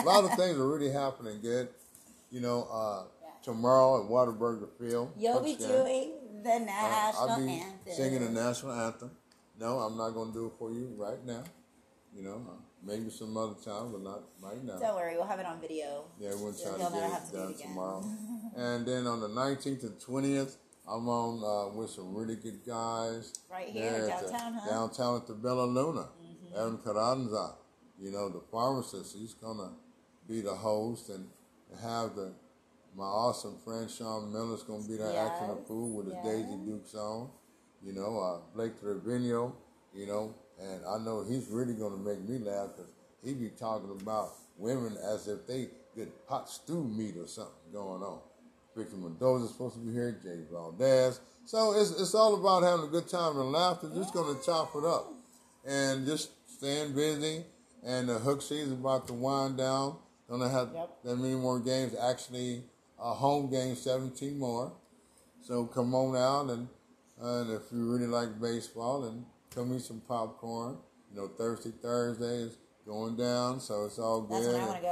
a 0.00 0.02
lot 0.04 0.24
of 0.24 0.34
things 0.34 0.56
are 0.56 0.68
really 0.68 0.90
happening 0.90 1.40
good. 1.42 1.68
You 2.30 2.40
know, 2.40 2.64
uh, 2.70 3.04
Yeah. 3.22 3.28
tomorrow 3.42 4.02
at 4.04 4.10
Whataburger 4.10 4.68
Field. 4.78 5.12
You'll 5.16 5.40
be 5.40 5.56
Game, 5.56 5.68
doing 5.68 6.12
the 6.42 6.52
uh, 6.52 6.58
national 6.58 7.30
I'll 7.30 7.38
be 7.40 7.52
anthem. 7.52 7.92
singing 7.94 8.20
the 8.24 8.30
national 8.30 8.72
anthem. 8.72 9.10
No, 9.58 9.78
I'm 9.80 9.96
not 9.96 10.10
going 10.10 10.32
to 10.32 10.38
do 10.38 10.46
it 10.46 10.52
for 10.58 10.70
you 10.70 10.94
right 10.96 11.24
now. 11.24 11.42
You 12.14 12.22
know, 12.22 12.46
uh, 12.48 12.52
maybe 12.84 13.10
some 13.10 13.36
other 13.36 13.54
time, 13.54 13.92
but 13.92 14.02
not 14.02 14.22
right 14.40 14.62
now. 14.62 14.78
Don't 14.78 14.94
worry, 14.96 15.16
we'll 15.16 15.26
have 15.26 15.40
it 15.40 15.46
on 15.46 15.60
video. 15.60 16.04
Yeah, 16.18 16.30
we'll 16.34 16.52
try 16.52 16.76
You'll 16.78 16.90
to 16.90 16.94
get 16.96 17.22
it 17.22 17.26
to 17.26 17.32
do 17.32 17.38
it 17.38 17.42
done 17.42 17.54
tomorrow. 17.54 18.04
and 18.56 18.86
then 18.86 19.06
on 19.06 19.20
the 19.20 19.28
19th 19.28 19.82
and 19.84 19.98
20th, 19.98 20.56
I'm 20.86 21.08
on 21.08 21.42
uh, 21.44 21.74
with 21.76 21.90
some 21.90 22.14
really 22.14 22.36
good 22.36 22.64
guys. 22.66 23.32
Right 23.50 23.68
here, 23.68 23.84
at 24.10 24.20
the- 24.20 24.30
downtown, 24.30 24.52
huh? 24.54 24.60
Mm-hmm. 24.60 24.68
Downtown 24.70 25.16
at 25.16 25.26
the 25.26 25.34
Bella 25.34 25.64
Luna. 25.64 26.08
Aaron 26.56 26.78
Carranza, 26.78 27.54
you 28.00 28.10
know, 28.10 28.28
the 28.30 28.40
pharmacist, 28.50 29.14
he's 29.16 29.34
going 29.34 29.58
to 29.58 29.68
be 30.26 30.40
the 30.40 30.54
host 30.54 31.10
and 31.10 31.28
have 31.82 32.14
the 32.16 32.32
my 32.96 33.04
awesome 33.04 33.56
friend 33.64 33.88
Sean 33.90 34.32
Miller's 34.32 34.62
going 34.64 34.82
to 34.82 34.88
be 34.88 34.96
there 34.96 35.16
acting 35.16 35.48
the 35.48 35.54
Yes, 35.54 35.68
fool 35.68 35.96
with 35.96 36.06
his 36.06 36.16
yes. 36.16 36.24
Daisy 36.24 36.56
Duke 36.66 36.86
song, 36.86 37.30
You 37.84 37.92
know, 37.92 38.18
uh, 38.18 38.40
Blake 38.56 38.80
Trevino, 38.80 39.54
you 39.94 40.06
know, 40.06 40.34
and 40.60 40.80
I 40.84 40.98
know 40.98 41.24
he's 41.28 41.46
really 41.48 41.74
going 41.74 41.92
to 41.92 41.98
make 41.98 42.20
me 42.28 42.38
laugh 42.38 42.70
because 42.74 42.90
he 43.22 43.34
be 43.34 43.50
talking 43.50 43.90
about 44.00 44.30
women 44.56 44.96
as 45.04 45.28
if 45.28 45.46
they 45.46 45.68
get 45.94 46.26
pot 46.26 46.48
stew 46.48 46.82
meat 46.84 47.16
or 47.16 47.26
something 47.28 47.54
going 47.72 48.02
on. 48.02 48.20
Victor 48.76 48.96
Mendoza's 48.96 49.50
supposed 49.50 49.74
to 49.74 49.80
be 49.80 49.92
here, 49.92 50.18
Jay 50.22 50.40
Valdez. 50.50 51.20
So 51.44 51.72
it's, 51.78 51.90
it's 52.00 52.14
all 52.14 52.34
about 52.34 52.62
having 52.62 52.86
a 52.86 52.88
good 52.90 53.08
time 53.08 53.38
and 53.38 53.52
laughter. 53.52 53.90
Just 53.94 54.12
going 54.14 54.36
to 54.36 54.44
chop 54.44 54.74
it 54.76 54.84
up 54.84 55.12
and 55.66 56.06
just 56.06 56.30
staying 56.48 56.94
busy. 56.94 57.44
And 57.84 58.08
the 58.08 58.14
hook 58.18 58.42
season's 58.42 58.72
about 58.72 59.06
to 59.08 59.14
wind 59.14 59.56
down. 59.58 59.96
Don't 60.28 60.40
have 60.40 60.72
Yep. 60.74 61.02
that 61.04 61.16
many 61.16 61.34
more 61.34 61.58
games. 61.58 61.94
Actually, 61.94 62.64
a 62.98 63.14
home 63.14 63.48
game, 63.50 63.74
17 63.74 64.38
more. 64.38 64.72
So 65.42 65.64
come 65.66 65.94
on 65.94 66.16
out 66.16 66.50
and 66.50 66.68
and 67.20 67.50
if 67.50 67.72
you 67.72 67.90
really 67.90 68.06
like 68.06 68.40
baseball, 68.40 69.04
and 69.04 69.24
come 69.50 69.74
eat 69.74 69.82
some 69.82 70.00
popcorn. 70.00 70.78
You 71.10 71.16
know, 71.16 71.28
Thursday 71.36 71.70
Thursday 71.70 72.42
is 72.42 72.58
going 72.86 73.16
down, 73.16 73.58
so 73.60 73.86
it's 73.86 73.98
all 73.98 74.20
good. 74.20 74.44
That's 74.44 74.52
when 74.52 74.62
I 74.62 74.66
want 74.66 74.76
to 74.76 74.82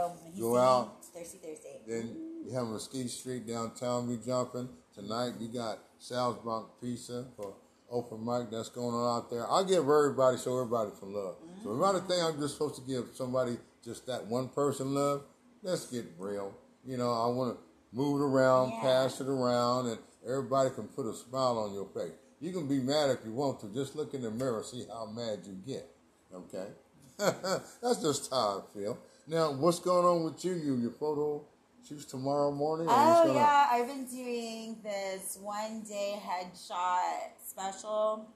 go. 0.41 0.41
Go 0.41 0.57
out. 0.57 1.05
Thirsty 1.05 1.39
Thursday. 1.39 1.81
Then 1.87 2.17
you 2.45 2.53
have 2.53 2.67
Mesquite 2.67 3.11
Street 3.11 3.47
downtown 3.47 4.09
be 4.09 4.19
jumping. 4.25 4.69
Tonight 4.95 5.35
you 5.39 5.49
got 5.49 5.79
Sal's 5.99 6.39
Bronx 6.39 6.71
Pizza 6.81 7.27
for 7.37 7.55
open 7.91 8.25
mic 8.25 8.51
that's 8.51 8.71
going 8.71 8.95
on 8.95 9.19
out 9.19 9.31
there. 9.31 9.49
I 9.49 9.63
give 9.63 9.85
everybody 9.85 10.37
so 10.39 10.59
everybody 10.59 10.91
can 10.99 11.13
love. 11.13 11.37
So 11.63 11.71
everybody 11.71 12.01
think 12.09 12.23
I'm 12.25 12.41
just 12.41 12.55
supposed 12.55 12.75
to 12.77 12.81
give 12.83 13.11
somebody 13.15 13.57
just 13.87 14.07
that 14.07 14.27
one 14.27 14.49
person 14.49 14.95
love. 14.95 15.23
Let's 15.63 15.87
get 15.87 16.05
real. 16.19 16.53
You 16.85 16.97
know, 16.99 17.13
I 17.13 17.29
want 17.29 17.57
to 17.57 17.63
move 17.97 18.21
it 18.21 18.25
around, 18.25 18.71
Yeah. 18.73 18.81
pass 18.81 19.21
it 19.21 19.29
around, 19.29 19.87
and 19.87 19.99
everybody 20.27 20.71
can 20.71 20.89
put 20.89 21.07
a 21.07 21.15
smile 21.15 21.59
on 21.59 21.73
your 21.73 21.87
face. 21.87 22.13
You 22.41 22.53
can 22.53 22.67
be 22.67 22.81
mad 22.81 23.11
if 23.11 23.25
you 23.25 23.33
want 23.33 23.61
to. 23.61 23.69
Just 23.69 23.97
look 23.97 24.13
in 24.13 24.23
the 24.23 24.31
mirror, 24.31 24.63
see 24.63 24.85
how 24.93 25.07
mad 25.07 25.41
you 25.47 25.55
get. 25.65 25.89
Okay, 26.35 26.67
that's 27.17 28.03
just 28.03 28.29
how 28.31 28.65
I 28.75 28.79
feel. 28.79 28.99
Now, 29.29 29.53
what's 29.53 29.79
going 29.79 30.05
on 30.05 30.25
with 30.25 30.45
you? 30.45 30.53
You 30.55 30.77
your 30.77 30.91
photo 30.91 31.43
shoots 31.89 32.05
tomorrow 32.05 32.51
morning? 32.51 32.89
Oh 32.91 33.33
yeah, 33.33 33.69
I've 33.71 33.87
been 33.87 34.05
doing 34.07 34.77
this 34.83 35.39
one 35.41 35.83
day 35.83 36.21
headshot 36.21 37.31
special. 37.43 38.29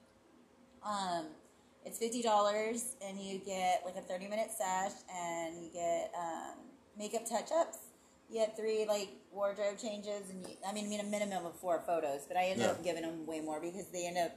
Um, 0.82 1.26
it's 1.84 1.98
fifty 1.98 2.22
dollars, 2.22 2.96
and 3.04 3.18
you 3.18 3.38
get 3.38 3.82
like 3.84 3.96
a 3.96 4.00
thirty 4.02 4.28
minute 4.28 4.50
sesh, 4.56 4.92
and 5.14 5.62
you 5.62 5.70
get 5.72 6.12
um, 6.18 6.58
makeup 6.98 7.26
touch 7.28 7.50
ups. 7.56 7.78
You 8.28 8.36
get 8.40 8.56
three 8.56 8.84
like 8.86 9.08
wardrobe 9.32 9.78
changes, 9.78 10.30
and 10.30 10.46
you, 10.46 10.54
I 10.66 10.72
mean, 10.72 10.86
I 10.86 10.88
mean 10.88 11.00
a 11.00 11.04
minimum 11.04 11.46
of 11.46 11.56
four 11.58 11.80
photos, 11.86 12.22
but 12.28 12.36
I 12.36 12.44
ended 12.46 12.66
Yeah. 12.66 12.70
up 12.72 12.84
giving 12.84 13.02
them 13.02 13.26
way 13.26 13.40
more 13.40 13.60
because 13.60 13.86
they 13.88 14.06
end 14.06 14.18
up 14.18 14.32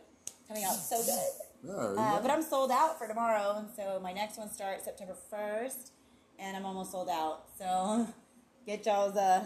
coming 0.47 0.63
out 0.63 0.75
so 0.75 0.97
good. 1.03 1.29
Yeah, 1.63 1.73
Uh, 1.73 2.15
go. 2.17 2.21
but 2.23 2.31
I'm 2.31 2.41
sold 2.41 2.71
out 2.71 2.97
for 2.97 3.07
tomorrow, 3.07 3.55
and 3.57 3.67
so 3.75 3.99
my 4.01 4.11
next 4.13 4.37
one 4.37 4.51
starts 4.51 4.83
September 4.85 5.15
1st, 5.31 5.91
and 6.39 6.57
I'm 6.57 6.65
almost 6.65 6.91
sold 6.91 7.07
out. 7.09 7.45
So 7.57 8.07
get 8.65 8.85
y'all's 8.85 9.15
uh, 9.15 9.43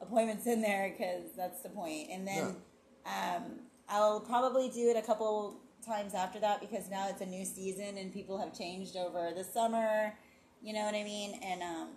appointments 0.00 0.46
in 0.46 0.60
there 0.60 0.90
because 0.96 1.30
that's 1.36 1.62
the 1.62 1.68
point. 1.70 2.08
And 2.10 2.26
then 2.26 2.56
um, 3.06 3.60
I'll 3.88 4.20
probably 4.20 4.68
do 4.70 4.90
it 4.90 4.96
a 4.96 5.02
couple 5.02 5.60
times 5.84 6.14
after 6.14 6.38
that 6.40 6.60
because 6.60 6.88
now 6.90 7.08
it's 7.08 7.20
a 7.20 7.26
new 7.26 7.44
season 7.44 7.98
and 7.98 8.12
people 8.12 8.38
have 8.38 8.56
changed 8.56 8.96
over 8.96 9.32
the 9.36 9.44
summer. 9.44 10.12
You 10.62 10.72
know 10.72 10.84
what 10.84 10.94
I 10.94 11.04
mean? 11.04 11.38
And 11.42 11.62
um, 11.62 11.88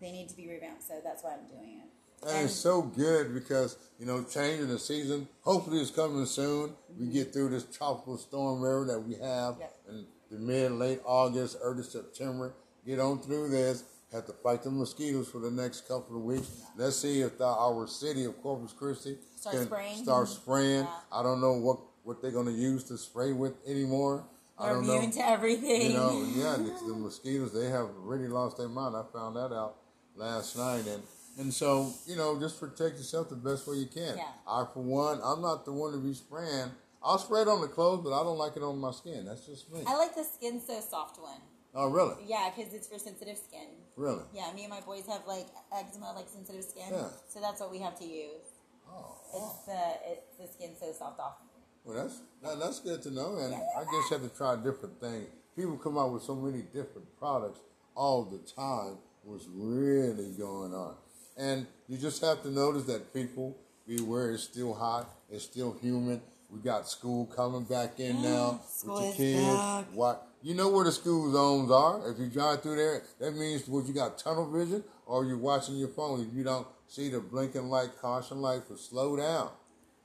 they 0.00 0.12
need 0.12 0.28
to 0.28 0.36
be 0.36 0.48
revamped, 0.48 0.82
so 0.82 1.00
that's 1.02 1.22
why 1.24 1.32
I'm 1.34 1.46
doing 1.48 1.80
it. 1.82 1.88
And 2.28 2.44
it's 2.44 2.54
so 2.54 2.82
good 2.82 3.34
because, 3.34 3.76
you 3.98 4.06
know, 4.06 4.22
changing 4.22 4.68
the 4.68 4.78
season. 4.78 5.26
Hopefully 5.40 5.80
it's 5.80 5.90
coming 5.90 6.24
soon. 6.26 6.72
We 6.96 7.08
get 7.08 7.32
through 7.32 7.48
this 7.50 7.64
tropical 7.64 8.16
storm 8.16 8.62
era 8.64 8.84
that 8.84 9.00
we 9.00 9.14
have 9.14 9.56
Yep. 9.58 9.74
in 9.90 10.06
the 10.30 10.38
mid, 10.38 10.70
late 10.72 11.00
August, 11.04 11.56
early 11.60 11.82
September. 11.82 12.54
Get 12.86 13.00
on 13.00 13.20
through 13.20 13.48
this. 13.50 13.84
Have 14.12 14.26
to 14.26 14.32
fight 14.34 14.62
the 14.62 14.70
mosquitoes 14.70 15.28
for 15.30 15.38
the 15.40 15.50
next 15.50 15.88
couple 15.88 16.16
of 16.16 16.22
weeks. 16.22 16.48
Let's 16.76 16.96
see 16.96 17.22
if 17.22 17.38
the, 17.38 17.46
our 17.46 17.86
city 17.88 18.24
of 18.26 18.40
Corpus 18.42 18.72
Christi 18.72 19.16
Start 19.36 19.56
can 19.56 19.64
spraying. 19.66 20.02
start 20.04 20.28
spraying. 20.28 20.80
Yeah. 20.84 20.88
I 21.10 21.22
don't 21.24 21.40
know 21.40 21.54
what, 21.54 21.78
what 22.04 22.20
they're 22.22 22.30
going 22.32 22.46
to 22.46 22.52
use 22.52 22.84
to 22.84 22.98
spray 22.98 23.32
with 23.32 23.54
anymore. 23.66 24.24
I 24.58 24.66
They're 24.66 24.74
don't 24.76 24.86
know. 24.86 24.96
immune 24.96 25.10
to 25.12 25.26
everything. 25.26 25.90
You 25.92 25.96
know, 25.96 26.26
yeah, 26.36 26.56
the, 26.56 26.72
the 26.86 26.94
mosquitoes 26.94 27.52
they 27.52 27.68
have 27.70 27.88
really 27.98 28.28
lost 28.28 28.58
their 28.58 28.68
mind. 28.68 28.94
I 28.96 29.02
found 29.12 29.36
that 29.36 29.52
out 29.52 29.76
last 30.14 30.56
night, 30.56 30.84
and 30.86 31.02
and 31.38 31.52
so 31.52 31.92
you 32.06 32.16
know, 32.16 32.38
just 32.38 32.60
protect 32.60 32.98
yourself 32.98 33.30
the 33.30 33.36
best 33.36 33.66
way 33.66 33.76
you 33.76 33.86
can. 33.86 34.16
Yeah. 34.18 34.28
I, 34.46 34.66
for 34.72 34.82
one, 34.82 35.20
I'm 35.24 35.40
not 35.40 35.64
the 35.64 35.72
one 35.72 35.92
to 35.92 35.98
be 35.98 36.12
spraying. 36.14 36.70
I'll 37.02 37.18
spray 37.18 37.42
it 37.42 37.48
on 37.48 37.60
the 37.60 37.66
clothes, 37.68 38.02
but 38.04 38.12
I 38.12 38.22
don't 38.22 38.38
like 38.38 38.56
it 38.56 38.62
on 38.62 38.78
my 38.78 38.92
skin. 38.92 39.24
That's 39.24 39.46
just 39.46 39.72
me. 39.72 39.80
I 39.86 39.96
like 39.96 40.14
the 40.14 40.22
Skin 40.22 40.60
So 40.64 40.78
Soft 40.80 41.18
one. 41.20 41.40
oh, 41.74 41.88
really? 41.90 42.14
Yeah, 42.26 42.50
because 42.54 42.72
it's 42.74 42.86
for 42.86 42.98
sensitive 42.98 43.36
skin. 43.38 43.66
Really? 43.96 44.22
Yeah, 44.32 44.52
me 44.54 44.64
and 44.64 44.70
my 44.70 44.80
boys 44.82 45.06
have 45.08 45.22
like 45.26 45.46
eczema, 45.76 46.12
like 46.14 46.28
sensitive 46.28 46.62
skin. 46.62 46.84
Yeah. 46.92 47.08
So 47.26 47.40
that's 47.40 47.60
what 47.60 47.72
we 47.72 47.80
have 47.80 47.98
to 47.98 48.04
use. 48.04 48.46
Oh, 48.88 49.16
It's 49.34 49.64
the 49.66 50.12
it's 50.12 50.36
the 50.38 50.46
skin 50.46 50.76
so 50.78 50.92
soft 50.92 51.18
off. 51.18 51.36
Well, 51.84 51.96
that's 51.96 52.20
that, 52.42 52.58
that's 52.58 52.80
good 52.80 53.02
to 53.02 53.10
know. 53.10 53.36
And 53.38 53.54
I 53.54 53.84
guess 53.84 54.10
you 54.10 54.18
have 54.18 54.30
to 54.30 54.36
try 54.36 54.56
different 54.56 55.00
things. 55.00 55.28
People 55.56 55.76
come 55.76 55.98
out 55.98 56.12
with 56.12 56.22
so 56.22 56.34
many 56.34 56.62
different 56.62 57.06
products 57.18 57.60
all 57.94 58.24
the 58.24 58.38
time. 58.38 58.96
What's 59.24 59.46
really 59.52 60.32
going 60.32 60.74
on? 60.74 60.94
And 61.36 61.66
you 61.88 61.96
just 61.98 62.20
have 62.22 62.42
to 62.42 62.50
notice 62.50 62.84
that 62.84 63.12
people 63.14 63.56
beware. 63.86 64.32
It's 64.32 64.44
still 64.44 64.74
hot. 64.74 65.08
It's 65.30 65.44
still 65.44 65.76
humid. 65.80 66.20
We 66.50 66.60
got 66.60 66.88
school 66.88 67.26
coming 67.26 67.64
back 67.64 67.98
in 67.98 68.22
now 68.22 68.60
with 68.84 69.02
your 69.02 69.12
kids. 69.14 69.46
back. 69.46 69.84
What 69.94 70.26
you 70.42 70.54
know 70.54 70.68
where 70.68 70.84
the 70.84 70.92
school 70.92 71.32
zones 71.32 71.70
are? 71.70 72.10
If 72.10 72.18
you 72.18 72.26
drive 72.26 72.62
through 72.62 72.76
there, 72.76 73.02
that 73.20 73.34
means 73.34 73.66
what 73.68 73.86
you 73.86 73.94
got 73.94 74.18
tunnel 74.18 74.50
vision, 74.50 74.84
or 75.06 75.24
you're 75.24 75.38
watching 75.38 75.76
your 75.76 75.88
phone. 75.88 76.20
If 76.20 76.34
you 76.34 76.42
don't 76.44 76.66
see 76.88 77.08
the 77.08 77.20
blinking 77.20 77.70
light, 77.70 77.90
caution 78.00 78.42
light 78.42 78.64
for 78.68 78.76
slow 78.76 79.16
down. 79.16 79.50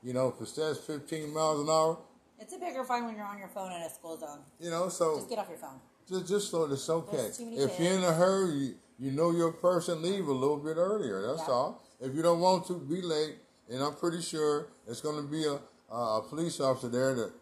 You 0.02 0.12
know, 0.12 0.28
if 0.28 0.40
it 0.40 0.48
says 0.48 0.78
15 0.78 1.32
miles 1.32 1.60
an 1.60 1.68
hour, 1.68 1.98
It's 2.38 2.54
a 2.54 2.58
bigger 2.58 2.84
fine 2.84 3.04
when 3.04 3.16
you're 3.16 3.26
on 3.26 3.38
your 3.38 3.48
phone 3.48 3.72
in 3.72 3.82
a 3.82 3.90
school 3.90 4.16
zone. 4.16 4.40
you 4.60 4.70
know, 4.70 4.88
so 4.88 5.16
Just 5.16 5.28
get 5.28 5.38
off 5.38 5.48
your 5.48 5.58
phone. 5.58 5.80
just, 6.08 6.28
just 6.28 6.50
so 6.50 6.64
it's 6.64 6.88
okay. 6.88 7.16
There's 7.16 7.36
too 7.36 7.44
many 7.46 7.56
If 7.58 7.80
you're 7.80 7.92
in 7.94 8.04
a 8.04 8.12
hurry, 8.12 8.52
you, 8.52 8.74
you 8.98 9.10
know 9.10 9.30
your 9.32 9.52
person, 9.52 10.02
leave 10.02 10.26
a 10.28 10.32
little 10.32 10.56
bit 10.56 10.76
earlier. 10.76 11.26
That's 11.26 11.48
all. 11.48 11.82
If 12.00 12.14
you 12.14 12.22
don't 12.22 12.40
want 12.40 12.66
to, 12.68 12.78
be 12.78 13.02
late. 13.02 13.36
And 13.70 13.82
I'm 13.82 13.94
pretty 13.94 14.22
sure 14.22 14.68
it's 14.86 15.00
going 15.00 15.16
to 15.16 15.28
be 15.30 15.44
a, 15.44 15.58
a 15.94 16.22
police 16.22 16.60
officer 16.60 16.88
there 16.88 17.14
to 17.14 17.32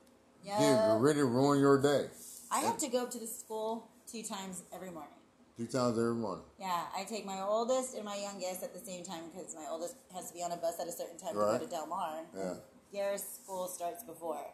to 0.45 0.97
really 1.01 1.23
ruin 1.23 1.61
your 1.61 1.81
day. 1.81 2.07
I 2.51 2.61
have 2.61 2.79
to 2.79 2.89
go 2.89 3.03
up 3.03 3.11
to 3.11 3.19
the 3.19 3.27
school 3.27 3.89
two 4.11 4.23
times 4.23 4.63
every 4.73 4.91
morning. 4.91 5.16
Two 5.57 5.67
times 5.67 5.99
every 5.99 6.15
morning. 6.15 6.45
Yeah, 6.61 6.83
I 6.95 7.05
take 7.05 7.25
my 7.25 7.41
oldest 7.41 7.95
and 7.95 8.05
my 8.05 8.17
youngest 8.17 8.63
at 8.63 8.75
the 8.75 8.81
same 8.81 9.05
time 9.05 9.23
because 9.33 9.55
my 9.55 9.65
oldest 9.71 9.95
has 10.15 10.29
to 10.29 10.35
be 10.35 10.43
on 10.43 10.53
a 10.53 10.57
bus 10.57 10.79
at 10.79 10.87
a 10.87 10.93
certain 10.93 11.17
time 11.19 11.33
to 11.33 11.39
go 11.39 11.59
to 11.59 11.67
Del 11.67 11.87
Mar. 11.87 12.19
Yeah. 12.37 12.55
Garrett's 12.93 13.25
school 13.43 13.67
starts 13.67 14.03
before. 14.05 14.45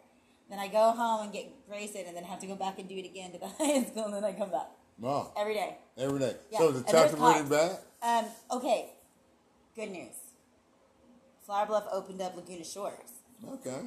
Then 0.49 0.61
I 0.61 0.69
go 0.69 0.93
home 0.93 1.25
and 1.25 1.33
get 1.33 1.47
Grayson, 1.69 2.03
and 2.07 2.17
then 2.17 2.23
have 2.25 2.39
to 2.41 2.47
go 2.47 2.55
back 2.55 2.79
and 2.79 2.89
do 2.89 2.95
it 2.97 3.05
again 3.05 3.33
to 3.33 3.39
the 3.39 3.49
high 3.59 3.83
school, 3.85 4.05
and 4.05 4.15
then 4.15 4.25
I 4.25 4.33
come 4.33 4.51
back 4.51 4.69
Wow. 4.99 5.33
every 5.37 5.55
day. 5.55 5.77
Every 5.99 6.21
day. 6.21 6.37
Yeah, 6.53 6.59
So 6.59 6.71
the 6.71 6.85
chapter 6.89 7.17
cars. 7.17 7.49
bad? 7.49 7.79
Um, 8.03 8.25
okay, 8.59 8.91
good 9.75 9.91
news. 9.91 10.15
Flour 11.47 11.67
Bluff 11.67 11.85
opened 11.93 12.21
up 12.23 12.37
Laguna 12.37 12.65
Shores. 12.65 13.11
Okay. 13.55 13.81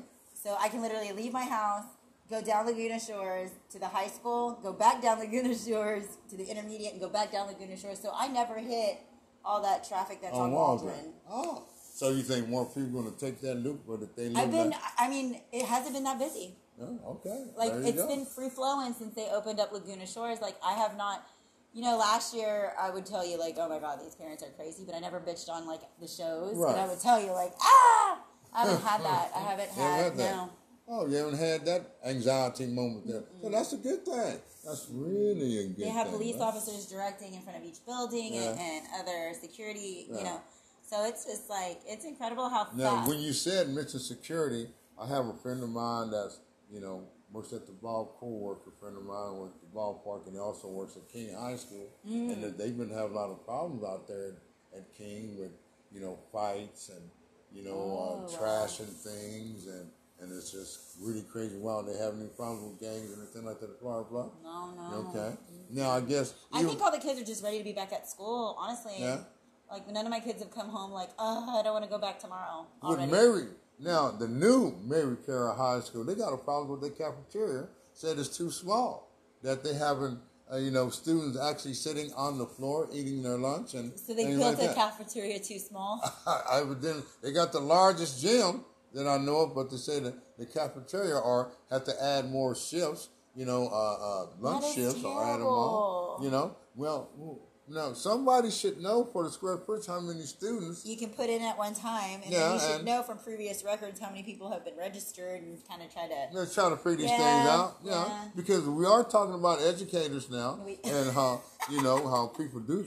So 0.44 0.58
I 0.60 0.68
can 0.68 0.82
literally 0.82 1.14
leave 1.14 1.32
my 1.32 1.46
house, 1.46 1.86
go 2.30 2.42
down 2.42 2.66
Laguna 2.66 3.00
Shores 3.00 3.52
to 3.72 3.80
the 3.80 3.88
high 3.88 4.08
school, 4.08 4.60
go 4.62 4.74
back 4.74 5.02
down 5.02 5.20
Laguna 5.20 5.56
Shores 5.68 6.18
to 6.30 6.38
the 6.38 6.46
intermediate, 6.46 6.94
and 6.94 7.02
go 7.02 7.10
back 7.10 7.32
down 7.32 7.48
Laguna 7.48 7.78
Shores. 7.78 8.00
So 8.00 8.12
I 8.16 8.28
never 8.28 8.58
hit 8.58 9.00
all 9.44 9.62
that 9.62 9.88
traffic 9.88 10.22
that's 10.22 10.36
on, 10.36 10.52
Waldron. 10.52 11.14
Oh. 11.30 11.64
So 11.94 12.10
you 12.10 12.24
think 12.24 12.50
more 12.50 12.66
people 12.66 13.00
are 13.00 13.04
going 13.04 13.14
to 13.14 13.20
take 13.20 13.40
that 13.42 13.56
loop, 13.56 13.84
but 13.88 14.02
if 14.02 14.16
they 14.16 14.26
I've 14.28 14.52
been, 14.52 14.72
that- 14.72 14.94
I 14.98 15.08
mean, 15.08 15.40
it 15.54 15.66
hasn't 15.66 15.94
been 15.94 16.04
that 16.04 16.20
busy. 16.20 16.56
Oh, 16.82 17.22
okay. 17.26 17.46
Like 17.56 17.72
it's 17.86 18.02
go. 18.02 18.08
been 18.08 18.26
free 18.26 18.50
flowing 18.50 18.94
since 18.94 19.16
they 19.16 19.30
opened 19.30 19.62
up 19.62 19.72
Laguna 19.72 20.06
Shores. 20.06 20.42
Like 20.42 20.58
I 20.62 20.74
have 20.74 20.98
not, 20.98 21.26
you 21.74 21.82
know, 21.82 21.96
last 21.98 22.36
year 22.36 22.74
I 22.78 22.90
would 22.90 23.06
tell 23.06 23.26
you 23.26 23.40
like, 23.40 23.56
oh 23.58 23.70
my 23.70 23.80
god, 23.80 24.02
these 24.04 24.16
parents 24.16 24.44
are 24.44 24.50
crazy, 24.50 24.84
but 24.86 24.94
I 24.94 25.00
never 25.00 25.22
bitched 25.22 25.48
on 25.48 25.68
like 25.68 25.82
the 26.02 26.08
shows. 26.08 26.58
Right. 26.58 26.72
And 26.72 26.82
I 26.82 26.88
would 26.88 27.00
tell 27.00 27.22
you 27.22 27.32
like, 27.32 27.54
ah, 27.62 28.20
I 28.54 28.66
haven't 28.66 28.84
had 28.84 29.02
that. 29.06 29.32
I 29.34 29.40
haven't 29.40 29.70
had, 29.70 30.04
had 30.04 30.18
no. 30.18 30.50
Oh, 30.88 31.08
you 31.08 31.16
haven't 31.16 31.38
had 31.40 31.66
that 31.66 31.96
anxiety 32.06 32.68
moment 32.68 33.08
there. 33.08 33.24
So 33.42 33.50
that's 33.50 33.74
a 33.74 33.78
good 33.78 34.06
thing. 34.06 34.38
That's 34.64 34.88
really 34.92 35.60
a 35.60 35.68
good 35.70 35.78
They 35.78 35.90
have 35.90 36.08
thing. 36.08 36.18
police 36.18 36.40
officers 36.40 36.86
directing 36.86 37.34
in 37.34 37.42
front 37.42 37.58
of 37.60 37.66
each 37.66 37.84
building 37.86 38.34
and, 38.36 38.58
Yeah. 38.58 38.64
and 38.64 38.86
other 39.00 39.34
security, 39.40 40.08
Yeah. 40.10 40.18
you 40.18 40.24
know. 40.24 40.42
So 40.88 41.06
it's 41.06 41.26
just 41.26 41.50
like 41.50 41.82
it's 41.88 42.06
incredible 42.06 42.50
how 42.50 42.68
Now, 42.76 42.98
fast. 42.98 43.10
when 43.10 43.20
you 43.20 43.34
said 43.34 43.70
mention 43.70 44.00
security, 44.00 44.70
I 44.98 45.08
have 45.08 45.26
a 45.28 45.34
friend 45.34 45.64
of 45.64 45.70
mine 45.70 46.12
that's, 46.12 46.40
you 46.72 46.80
know, 46.80 47.08
works 47.32 47.52
at 47.52 47.66
the 47.66 47.74
ball 47.74 48.16
works 48.22 48.66
a 48.68 48.72
friend 48.80 48.96
of 48.96 49.04
mine 49.04 49.38
works 49.40 49.56
at 49.56 49.62
the 49.70 49.76
ballpark 49.78 50.26
and 50.26 50.34
he 50.36 50.40
also 50.40 50.70
works 50.70 50.96
at 50.96 51.10
King 51.10 51.34
High 51.34 51.56
School. 51.58 51.90
Mm. 52.08 52.34
And 52.34 52.44
that 52.44 52.58
they've 52.58 52.78
been 52.78 52.92
having 52.92 53.12
a 53.12 53.16
lot 53.20 53.32
of 53.32 53.44
problems 53.44 53.84
out 53.84 54.08
there 54.08 54.38
at, 54.74 54.94
King 54.94 55.38
with, 55.40 55.52
you 55.92 56.00
know, 56.00 56.18
fights 56.32 56.90
and, 56.90 57.10
you 57.52 57.64
know, 57.64 57.72
Oh, 57.74 57.98
uh, 57.98 58.22
wow. 58.22 58.28
trashing 58.28 58.88
things 58.94 59.66
and 59.68 59.90
and 60.22 60.32
it's 60.32 60.52
just 60.52 60.80
really 61.02 61.22
crazy. 61.24 61.58
Wow, 61.58 61.82
they 61.82 61.98
have 61.98 62.14
any 62.16 62.28
problems 62.30 62.72
with 62.72 62.80
gangs 62.80 63.12
and 63.12 63.22
anything 63.22 63.46
like 63.46 63.60
that, 63.60 63.80
blah, 63.82 64.04
blah. 64.04 64.30
no, 64.44 64.72
no. 64.76 65.10
Okay. 65.10 65.36
Now, 65.72 65.92
I 65.92 66.02
guess. 66.02 66.34
I 66.54 66.64
think 66.64 66.82
all 66.82 66.92
the 66.92 67.00
kids 67.00 67.20
are 67.20 67.26
just 67.26 67.44
ready 67.44 67.58
to 67.58 67.64
be 67.64 67.74
back 67.74 67.92
at 67.92 68.08
school. 68.10 68.56
Honestly, 68.58 68.94
Yeah. 69.00 69.20
like 69.70 69.90
none 69.90 70.06
of 70.06 70.12
my 70.12 70.20
kids 70.20 70.42
have 70.42 70.52
come 70.52 70.70
home 70.70 70.92
like, 70.92 71.10
oh, 71.20 71.60
I 71.60 71.64
don't 71.64 71.74
want 71.74 71.86
to 71.86 71.90
go 71.92 71.98
back 71.98 72.20
tomorrow. 72.20 72.66
With 72.84 73.10
Mary, 73.10 73.48
now 73.80 74.12
the 74.12 74.28
new 74.28 74.76
Mary 74.84 75.18
Carroll 75.26 75.56
High 75.56 75.82
School, 75.82 76.04
they 76.06 76.16
got 76.16 76.34
a 76.34 76.38
problem 76.38 76.70
with 76.70 76.82
their 76.82 76.92
cafeteria. 77.10 77.68
Said 77.94 78.20
it's 78.20 78.36
too 78.38 78.52
small. 78.52 79.12
That 79.42 79.64
they 79.64 79.74
haven't 79.74 80.20
uh, 80.52 80.58
you 80.58 80.70
know, 80.72 80.90
students 80.90 81.38
actually 81.40 81.74
sitting 81.74 82.14
on 82.14 82.38
the 82.38 82.46
floor 82.46 82.88
eating 82.94 83.24
their 83.24 83.38
lunch 83.38 83.74
and 83.74 83.98
So 84.00 84.14
they 84.14 84.26
built 84.26 84.42
like 84.42 84.58
a 84.58 84.68
that. 84.68 84.76
cafeteria 84.76 85.40
too 85.40 85.60
small. 85.60 86.02
I, 86.28 86.42
I 86.54 86.62
would 86.62 86.82
then 86.82 87.02
they 87.24 87.32
got 87.32 87.52
the 87.52 87.60
largest 87.60 88.22
gym 88.22 88.64
that 88.96 89.08
I 89.08 89.18
know 89.18 89.42
of, 89.42 89.56
but 89.56 89.70
they 89.70 89.78
say 89.78 90.00
that 90.00 90.16
the 90.38 90.46
cafeteria 90.46 91.18
or 91.18 91.52
have 91.70 91.84
to 91.84 92.04
add 92.04 92.32
more 92.32 92.56
shifts, 92.56 93.10
you 93.36 93.46
know, 93.46 93.68
uh, 93.68 94.24
uh, 94.24 94.26
lunch 94.40 94.74
shifts 94.74 95.04
or 95.04 95.24
add 95.24 95.40
them 95.40 95.48
on. 95.48 96.24
You 96.24 96.32
know, 96.32 96.56
well, 96.76 97.10
no, 97.68 97.94
somebody 97.94 98.52
should 98.52 98.80
know 98.82 99.04
for 99.06 99.24
the 99.24 99.30
square 99.32 99.58
footage 99.58 99.88
how 99.88 100.00
many 100.00 100.22
students. 100.22 100.86
You 100.86 100.98
can 100.98 101.10
put 101.10 101.30
in 101.30 101.42
at 101.42 101.58
one 101.58 101.74
time, 101.74 102.22
and 102.24 102.32
Yeah, 102.32 102.40
then 102.40 102.54
you 102.54 102.60
should 102.60 102.86
know 102.86 103.02
from 103.04 103.18
previous 103.18 103.64
records 103.64 104.00
how 104.00 104.10
many 104.10 104.24
people 104.24 104.52
have 104.52 104.64
been 104.64 104.78
registered 104.78 105.42
and 105.42 105.58
kind 105.68 105.82
of 105.82 105.92
try 105.92 106.08
to. 106.08 106.28
Let's 106.32 106.54
try 106.54 106.70
to 106.70 106.78
figure 106.78 106.98
these 106.98 107.12
Yeah, 107.12 107.18
things 107.18 107.46
out, 107.48 107.86
know, 107.86 107.92
yeah. 107.92 108.26
because 108.36 108.64
we 108.68 108.86
are 108.86 109.04
talking 109.04 109.34
about 109.36 109.62
educators 109.62 110.30
now, 110.30 110.60
We- 110.64 110.80
and 110.84 111.12
how 111.12 111.42
you 111.72 111.82
know 111.82 112.08
how 112.08 112.28
people 112.28 112.60
do. 112.60 112.86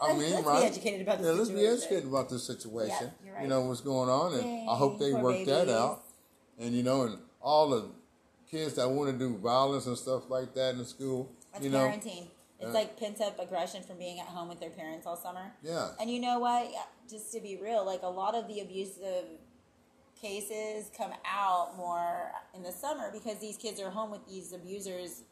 I 0.00 0.12
mean, 0.12 0.30
let's 0.30 0.42
be 0.42 0.48
right? 0.48 0.62
educated 0.64 1.00
about 1.02 1.18
the 1.18 1.24
yeah, 1.24 1.32
let's 1.32 1.50
be 1.50 1.66
educated 1.66 2.04
about 2.04 2.30
this 2.30 2.44
situation. 2.44 2.96
Yeah, 3.00 3.08
you're 3.24 3.34
right. 3.34 3.42
You 3.42 3.48
know 3.48 3.62
what's 3.62 3.80
going 3.80 4.08
on, 4.08 4.34
and 4.34 4.68
I 4.68 4.76
hope 4.76 4.98
they 5.00 5.12
work 5.12 5.44
that 5.46 5.68
out. 5.68 6.02
And 6.58 6.74
you 6.74 6.82
know, 6.82 7.02
and 7.02 7.18
all 7.40 7.70
the 7.70 7.90
kids 8.50 8.74
that 8.74 8.88
want 8.88 9.10
to 9.10 9.18
do 9.18 9.36
violence 9.38 9.86
and 9.86 9.96
stuff 9.96 10.28
like 10.30 10.54
that 10.54 10.74
in 10.74 10.84
school, 10.84 11.32
That's 11.52 11.64
you 11.64 11.70
know, 11.70 11.88
parenting. 11.88 12.26
It's 12.60 12.70
uh, 12.70 12.74
like 12.74 12.98
pent 12.98 13.20
up 13.20 13.38
aggression 13.38 13.82
from 13.82 13.96
being 13.98 14.20
at 14.20 14.26
home 14.26 14.48
with 14.48 14.60
their 14.60 14.70
parents 14.70 15.06
all 15.06 15.16
summer. 15.16 15.52
yeah, 15.62 15.88
And 16.00 16.10
you 16.10 16.20
know 16.20 16.38
what? 16.38 16.70
Just 17.08 17.32
to 17.32 17.40
be 17.40 17.56
real, 17.56 17.84
like 17.86 18.02
a 18.02 18.08
lot 18.08 18.34
of 18.34 18.46
the 18.48 18.60
abusive 18.60 19.24
cases 20.20 20.90
come 20.96 21.12
out 21.24 21.76
more 21.76 22.30
in 22.54 22.62
the 22.62 22.72
summer 22.72 23.10
because 23.12 23.38
these 23.38 23.56
kids 23.56 23.80
are 23.80 23.90
home 23.90 24.10
with 24.10 24.26
these 24.28 24.52
abusers, 24.52 25.22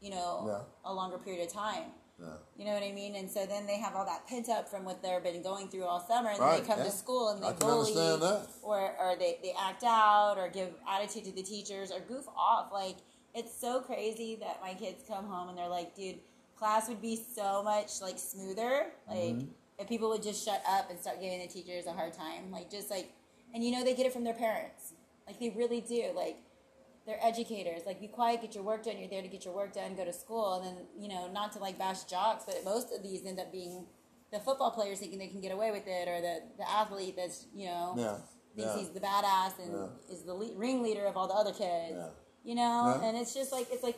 you 0.00 0.10
know, 0.10 0.44
Yeah. 0.46 0.60
a 0.84 0.92
longer 0.94 1.18
period 1.18 1.46
of 1.46 1.52
time. 1.52 1.92
yeah, 2.18 2.28
You 2.56 2.64
know 2.64 2.72
what 2.72 2.82
I 2.82 2.92
mean? 2.92 3.14
And 3.16 3.30
so 3.30 3.44
then 3.44 3.66
they 3.66 3.76
have 3.78 3.94
all 3.94 4.06
that 4.06 4.26
pent 4.26 4.48
up 4.48 4.68
from 4.70 4.84
what 4.84 5.02
they've 5.02 5.22
been 5.22 5.42
going 5.42 5.68
through 5.68 5.84
all 5.84 6.00
summer, 6.00 6.30
and 6.30 6.38
then 6.40 6.46
Right, 6.48 6.62
they 6.62 6.66
come 6.66 6.78
yeah. 6.78 6.84
to 6.86 6.90
school 6.90 7.28
and 7.28 7.42
they 7.42 7.52
bully, 7.58 7.92
that. 7.94 8.46
or 8.62 8.96
or 8.98 9.16
they, 9.16 9.38
they 9.42 9.52
act 9.58 9.82
out, 9.84 10.38
or 10.38 10.48
give 10.48 10.72
attitude 10.88 11.24
to 11.24 11.32
the 11.32 11.42
teachers, 11.42 11.90
or 11.92 12.00
goof 12.00 12.26
off. 12.34 12.72
Like 12.72 12.96
it's 13.34 13.54
so 13.54 13.80
crazy 13.82 14.36
that 14.36 14.62
my 14.62 14.72
kids 14.72 15.02
come 15.06 15.26
home 15.26 15.50
and 15.50 15.58
they're 15.58 15.68
like, 15.68 15.94
"Dude, 15.94 16.20
class 16.58 16.88
would 16.88 17.00
be 17.02 17.16
so 17.16 17.62
much 17.62 18.00
like 18.00 18.18
smoother, 18.18 18.86
like 19.08 19.16
Mm-hmm. 19.18 19.46
if 19.78 19.88
people 19.88 20.08
would 20.10 20.22
just 20.22 20.44
shut 20.44 20.62
up 20.68 20.90
and 20.90 20.98
start 20.98 21.20
giving 21.20 21.40
the 21.40 21.46
teachers 21.48 21.86
a 21.86 21.92
hard 21.92 22.12
time, 22.12 22.50
like 22.50 22.70
just 22.70 22.90
like." 22.90 23.12
And 23.54 23.64
you 23.64 23.70
know 23.72 23.84
they 23.84 23.94
get 23.94 24.04
it 24.06 24.12
from 24.12 24.24
their 24.24 24.34
parents, 24.34 24.92
like 25.26 25.38
they 25.40 25.50
really 25.50 25.80
do, 25.80 26.10
like 26.14 26.36
they're 27.06 27.18
educators. 27.22 27.82
Like, 27.86 28.00
be 28.00 28.08
quiet, 28.08 28.42
get 28.42 28.54
your 28.56 28.64
work 28.64 28.84
done. 28.84 28.98
You're 28.98 29.08
there 29.08 29.22
to 29.22 29.28
get 29.28 29.44
your 29.44 29.54
work 29.54 29.72
done, 29.72 29.94
go 29.94 30.04
to 30.04 30.12
school, 30.12 30.54
and 30.54 30.66
then 30.66 30.84
you 30.98 31.08
know, 31.08 31.30
not 31.32 31.52
to 31.52 31.58
like 31.60 31.78
bash 31.78 32.02
jocks, 32.04 32.44
but 32.44 32.62
most 32.64 32.92
of 32.92 33.02
these 33.02 33.24
end 33.24 33.38
up 33.38 33.50
being 33.52 33.86
the 34.32 34.40
football 34.40 34.72
players 34.72 34.98
thinking 34.98 35.18
they 35.18 35.28
can 35.28 35.40
get 35.40 35.52
away 35.52 35.70
with 35.70 35.84
it, 35.86 36.08
or 36.08 36.20
the 36.20 36.42
the 36.58 36.68
athlete 36.68 37.14
that's 37.16 37.46
you 37.54 37.66
know 37.66 37.94
yeah, 37.96 38.16
thinks 38.56 38.72
yeah. 38.74 38.78
he's 38.78 38.90
the 38.90 39.00
badass 39.00 39.58
and 39.62 39.72
Yeah. 39.72 40.12
is 40.14 40.22
the 40.24 40.34
le- 40.34 40.54
ringleader 40.56 41.06
of 41.06 41.16
all 41.16 41.28
the 41.28 41.34
other 41.34 41.52
kids. 41.52 41.94
Yeah. 41.96 42.08
You 42.44 42.54
know, 42.56 43.00
and 43.02 43.16
it's 43.16 43.32
just 43.32 43.52
like 43.52 43.68
it's 43.70 43.82
like 43.84 43.96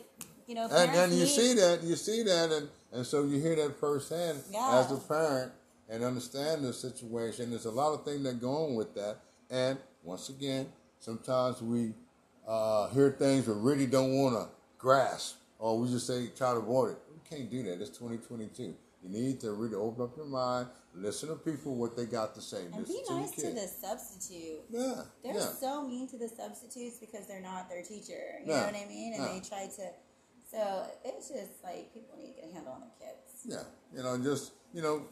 you 0.49 0.55
know, 0.55 0.67
and, 0.71 0.91
and 0.91 1.13
you 1.13 1.19
need- 1.19 1.27
see 1.29 1.53
that 1.53 1.83
you 1.83 1.95
see 1.95 2.23
that 2.23 2.51
and, 2.51 2.67
and 2.91 3.05
so 3.05 3.23
you 3.23 3.39
hear 3.39 3.55
that 3.55 3.79
firsthand 3.79 4.41
Yeah. 4.51 4.79
as 4.83 4.91
a 4.91 4.97
parent 4.97 5.51
and 5.87 6.03
understand 6.03 6.63
the 6.63 6.73
situation 6.73 7.51
there's 7.51 7.65
a 7.65 7.71
lot 7.71 7.93
of 7.93 8.03
things 8.03 8.23
that 8.23 8.41
go 8.41 8.65
on 8.65 8.73
with 8.75 8.95
that 8.95 9.17
and 9.51 9.77
once 10.03 10.29
again 10.29 10.65
sometimes 10.99 11.61
we 11.61 11.93
uh, 12.47 12.89
hear 12.89 13.11
things 13.11 13.47
we 13.47 13.53
really 13.53 13.85
don't 13.85 14.13
want 14.17 14.33
to 14.35 14.47
grasp 14.79 15.35
or 15.59 15.77
we 15.79 15.87
just 15.89 16.07
say 16.07 16.27
try 16.35 16.51
to 16.51 16.57
avoid 16.57 16.91
it 16.93 16.97
we 17.13 17.19
can't 17.37 17.49
do 17.51 17.61
that 17.63 17.79
it's 17.79 17.91
2022 17.91 18.63
you 19.03 19.09
need 19.09 19.39
to 19.39 19.51
really 19.53 19.75
open 19.75 20.03
up 20.03 20.17
your 20.17 20.25
mind 20.25 20.67
listen 20.95 21.29
to 21.29 21.35
people 21.35 21.75
what 21.75 21.95
they 21.95 22.05
got 22.05 22.33
to 22.33 22.41
say 22.41 22.65
and 22.65 22.75
listen 22.75 22.95
be 23.07 23.13
nice 23.13 23.31
the 23.31 23.41
to 23.43 23.51
the 23.53 23.67
substitute. 23.67 24.61
yeah 24.71 25.01
They're 25.23 25.35
yeah 25.35 25.39
so 25.41 25.87
mean 25.87 26.07
to 26.09 26.17
the 26.17 26.27
substitutes 26.27 26.97
because 26.97 27.27
they're 27.27 27.39
not 27.41 27.69
their 27.69 27.83
teacher. 27.83 28.41
You 28.43 28.51
Yeah. 28.51 28.59
know 28.61 28.65
what 28.65 28.75
I 28.75 28.85
mean? 28.89 29.13
And 29.13 29.23
Yeah. 29.23 29.33
they 29.33 29.39
try 29.47 29.67
to. 29.77 29.83
So 30.49 30.87
it's 31.05 31.29
just 31.29 31.63
like 31.63 31.93
people 31.93 32.17
need 32.17 32.35
to 32.35 32.41
get 32.41 32.49
a 32.51 32.53
handle 32.53 32.73
on 32.73 32.81
their 32.81 33.09
kids. 33.09 33.45
Yeah, 33.45 33.63
you 33.95 34.03
know, 34.03 34.17
just 34.17 34.51
you 34.73 34.81
know, 34.81 35.03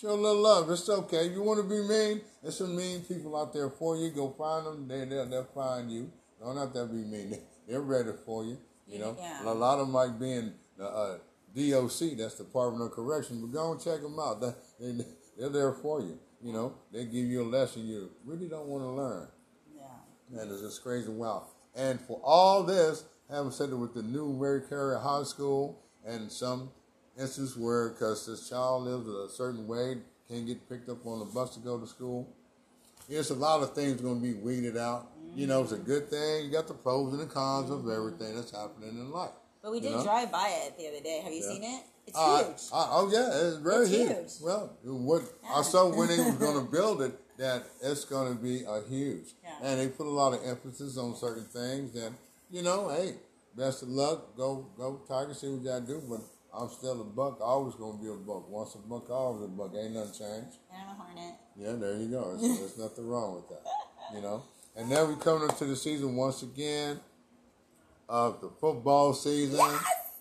show 0.00 0.10
a 0.10 0.14
little 0.14 0.40
love. 0.42 0.70
It's 0.70 0.88
okay. 0.88 1.28
You 1.28 1.42
want 1.42 1.60
to 1.60 1.68
be 1.68 1.82
mean? 1.86 2.20
There's 2.42 2.58
some 2.58 2.76
mean 2.76 3.00
people 3.02 3.36
out 3.36 3.52
there 3.52 3.70
for 3.70 3.96
you. 3.96 4.10
Go 4.10 4.30
find 4.30 4.66
them. 4.66 4.86
They 4.88 5.04
they'll, 5.04 5.26
they'll 5.28 5.44
find 5.44 5.90
you. 5.90 6.10
Don't 6.40 6.56
have 6.56 6.72
to 6.74 6.86
be 6.86 6.96
mean. 7.04 7.30
They- 7.30 7.40
They're 7.66 7.80
ready 7.80 8.10
for 8.26 8.44
you. 8.44 8.58
You 8.86 8.98
know, 8.98 9.16
Yeah. 9.18 9.42
A 9.50 9.54
lot 9.54 9.78
of 9.78 9.86
them 9.86 9.92
might 9.92 10.20
be 10.20 10.30
in 10.32 10.52
the 10.76 10.84
uh, 10.84 11.16
DOC. 11.56 12.18
That's 12.18 12.34
the 12.34 12.44
Department 12.44 12.84
of 12.84 12.92
Correction. 12.92 13.40
But 13.40 13.52
go 13.52 13.72
and 13.72 13.80
check 13.80 14.02
them 14.02 14.18
out. 14.20 14.42
They, 14.42 14.52
they, 14.92 15.04
they're 15.38 15.48
there 15.48 15.72
for 15.72 16.02
you. 16.02 16.18
You 16.42 16.52
know, 16.52 16.74
they 16.92 17.06
give 17.06 17.24
you 17.24 17.40
a 17.42 17.48
lesson 17.48 17.86
you 17.86 18.10
really 18.26 18.48
don't 18.48 18.66
want 18.66 18.84
to 18.84 18.90
learn. 18.90 19.28
Yeah. 19.74 19.84
Man, 20.36 20.52
it's 20.52 20.60
just 20.60 20.82
crazy. 20.82 21.08
Wow. 21.10 21.46
And 21.74 21.98
for 22.02 22.20
all 22.22 22.62
this, 22.64 23.04
having 23.30 23.50
said 23.50 23.70
it 23.70 23.76
with 23.76 23.94
the 23.94 24.02
new 24.02 24.32
Mary 24.32 24.62
Carroll 24.68 25.00
High 25.00 25.24
School 25.24 25.78
and 26.06 26.30
some 26.30 26.70
instances 27.18 27.56
where, 27.56 27.90
because 27.90 28.26
this 28.26 28.48
child 28.48 28.84
lives 28.84 29.08
a 29.08 29.28
certain 29.34 29.66
way, 29.66 29.98
can't 30.28 30.46
get 30.46 30.68
picked 30.68 30.88
up 30.88 31.06
on 31.06 31.18
the 31.20 31.24
bus 31.26 31.54
to 31.54 31.60
go 31.60 31.78
to 31.78 31.86
school. 31.86 32.28
There's 33.08 33.30
a 33.30 33.34
lot 33.34 33.62
of 33.62 33.74
things 33.74 34.00
going 34.00 34.20
to 34.20 34.26
be 34.26 34.34
weeded 34.34 34.76
out. 34.76 35.08
You 35.34 35.46
know, 35.46 35.62
it's 35.62 35.72
a 35.72 35.76
good 35.76 36.08
thing. 36.08 36.46
You 36.46 36.50
got 36.52 36.68
the 36.68 36.74
pros 36.74 37.12
and 37.12 37.20
the 37.20 37.26
cons 37.26 37.70
of 37.70 37.88
everything 37.90 38.34
that's 38.36 38.50
happening 38.52 38.90
in 38.90 39.10
life. 39.10 39.30
But 39.62 39.72
we 39.72 39.78
You 39.78 39.82
did 39.84 39.92
know? 39.96 40.02
drive 40.04 40.30
by 40.30 40.48
it 40.66 40.78
the 40.78 40.88
other 40.88 41.00
day. 41.00 41.20
Have 41.22 41.32
you 41.32 41.42
Yeah. 41.42 41.48
seen 41.48 41.64
it? 41.64 41.82
It's 42.06 42.16
Uh, 42.16 42.44
huge. 42.44 42.56
I- 42.72 42.88
oh 42.92 43.08
yeah, 43.10 43.30
it's 43.48 43.56
very 43.56 43.82
It's 43.86 43.90
huge. 43.90 44.08
huge. 44.08 44.32
Well, 44.42 44.70
what 44.84 45.22
I 45.48 45.62
saw 45.62 45.88
when 45.88 46.08
they 46.08 46.18
were 46.18 46.32
going 46.32 46.64
to 46.64 46.70
build 46.70 47.02
it, 47.02 47.18
that 47.38 47.64
it's 47.82 48.04
going 48.04 48.34
to 48.36 48.40
be 48.40 48.62
a 48.64 48.82
huge, 48.82 49.34
Yeah. 49.42 49.56
and 49.62 49.80
they 49.80 49.88
put 49.88 50.06
a 50.06 50.10
lot 50.10 50.34
of 50.34 50.44
emphasis 50.44 50.96
on 50.96 51.16
certain 51.16 51.44
things. 51.46 51.94
And 51.96 52.14
you 52.54 52.62
know, 52.62 52.88
hey, 52.88 53.14
best 53.56 53.82
of 53.82 53.88
luck. 53.88 54.36
Go, 54.36 54.68
go, 54.78 55.00
Tiger. 55.08 55.34
See 55.34 55.48
what 55.48 55.60
you 55.60 55.68
got 55.68 55.80
to 55.80 55.86
do. 55.86 56.02
But 56.08 56.20
I'm 56.56 56.68
still 56.68 57.00
a 57.00 57.04
buck. 57.04 57.40
Always 57.40 57.74
going 57.74 57.98
to 57.98 58.04
be 58.04 58.08
a 58.08 58.14
buck. 58.14 58.48
Once 58.48 58.76
a 58.76 58.78
buck, 58.78 59.10
always 59.10 59.44
a 59.44 59.48
buck. 59.48 59.72
Ain't 59.76 59.92
nothing 59.92 60.12
changed. 60.12 60.58
and 60.72 60.82
I'm 60.82 60.88
a 60.88 60.94
hornet. 60.94 61.34
Yeah, 61.56 61.72
there 61.72 61.96
you 61.96 62.08
go. 62.08 62.36
There's, 62.40 62.58
there's 62.60 62.78
nothing 62.78 63.08
wrong 63.08 63.34
with 63.34 63.48
that. 63.48 63.64
You 64.14 64.22
know. 64.22 64.44
And 64.76 64.88
now 64.88 65.04
we 65.04 65.16
coming 65.16 65.48
into 65.48 65.64
the 65.64 65.74
season 65.74 66.14
once 66.14 66.44
again 66.44 67.00
of 68.08 68.40
the 68.40 68.50
football 68.60 69.14
season. 69.14 69.60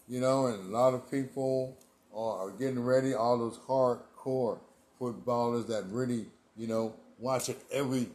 You 0.07 0.19
know, 0.19 0.47
and 0.47 0.73
a 0.73 0.75
lot 0.75 0.95
of 0.95 1.09
people 1.11 1.77
are, 2.15 2.47
are 2.47 2.51
getting 2.51 2.83
ready. 2.83 3.13
All 3.13 3.37
those 3.37 3.59
hardcore 3.59 4.59
footballers 4.97 5.67
that 5.67 5.85
really, 5.89 6.25
you 6.57 6.65
know, 6.65 6.95
watch 7.19 7.49
it 7.49 7.59
every. 7.71 8.07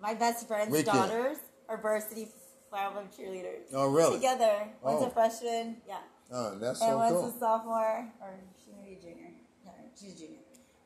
My 0.00 0.14
best 0.14 0.46
friend's 0.46 0.70
Weekend. 0.70 0.96
daughters 0.96 1.38
are 1.68 1.76
varsity 1.76 2.28
Love 2.72 2.94
cheerleaders. 3.16 3.68
Oh, 3.74 3.88
really? 3.90 4.16
Together. 4.16 4.68
One's 4.82 5.02
Oh. 5.02 5.06
a 5.06 5.10
freshman. 5.10 5.76
Yeah. 5.86 5.98
Oh, 6.32 6.58
that's 6.58 6.80
and 6.80 6.90
so 6.90 6.96
one's 6.96 7.12
cool. 7.12 7.26
a 7.28 7.38
sophomore, 7.38 8.08
or 8.20 8.34
she 8.64 8.72
may 8.72 8.88
be 8.90 8.96
a 8.96 9.00
junior. 9.02 9.30
Yeah, 9.64 9.72
she's 9.98 10.14
a 10.14 10.18
junior. 10.18 10.38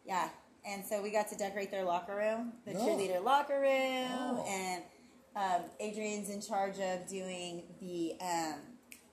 Yeah, 0.05 0.29
and 0.66 0.85
so 0.85 1.01
we 1.03 1.11
got 1.11 1.29
to 1.29 1.37
decorate 1.37 1.70
their 1.70 1.85
locker 1.85 2.16
room, 2.16 2.53
the 2.64 2.72
Oh. 2.72 2.85
cheerleader 2.85 3.22
locker 3.22 3.61
room, 3.61 4.09
Oh. 4.40 4.44
and 4.49 4.83
um, 5.37 5.62
Adrian's 5.79 6.31
in 6.31 6.40
charge 6.40 6.79
of 6.81 7.07
doing 7.09 7.62
the 7.81 8.16
um, 8.20 8.55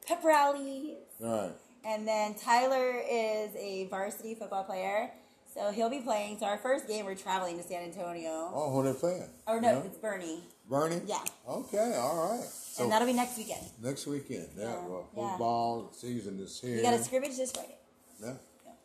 pep 0.07 0.23
rallies, 0.23 0.95
All 1.23 1.29
right. 1.29 1.51
and 1.85 2.07
then 2.07 2.33
Tyler 2.35 2.95
is 3.07 3.55
a 3.55 3.85
varsity 3.89 4.33
football 4.33 4.63
player, 4.63 5.11
so 5.53 5.71
he'll 5.71 5.89
be 5.91 5.99
playing. 5.99 6.39
So 6.39 6.45
our 6.47 6.57
first 6.57 6.87
game, 6.87 7.05
we're 7.05 7.13
traveling 7.15 7.57
to 7.57 7.63
San 7.63 7.83
Antonio. 7.83 8.49
Oh, 8.53 8.71
who 8.71 8.83
they 8.91 8.97
playing? 8.97 9.29
Oh 9.47 9.59
no, 9.59 9.69
Yeah? 9.69 9.79
it's 9.83 9.97
Boerne, 9.97 10.41
Boerne. 10.69 11.01
Yeah. 11.05 11.23
Okay. 11.47 11.95
All 11.97 12.29
right. 12.31 12.47
So 12.73 12.85
and 12.85 12.91
oh. 12.91 12.95
that'll 12.95 13.07
be 13.07 13.13
next 13.13 13.37
weekend. 13.37 13.61
next 13.83 14.07
weekend. 14.07 14.47
Yeah. 14.57 14.63
Yeah, 14.63 14.75
Well, 14.87 15.07
yeah. 15.15 15.29
football 15.29 15.91
season 15.93 16.39
is 16.39 16.59
here. 16.59 16.77
We 16.77 16.81
got 16.81 16.95
a 16.95 17.03
scrimmage 17.03 17.37
this 17.37 17.51
Friday. 17.51 17.75
Yeah. 18.19 18.33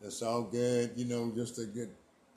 It's 0.03 0.21
all 0.21 0.43
good, 0.43 0.91
you 0.95 1.07
know, 1.07 1.33
just 1.35 1.59
a 1.59 1.65
good 1.65 1.89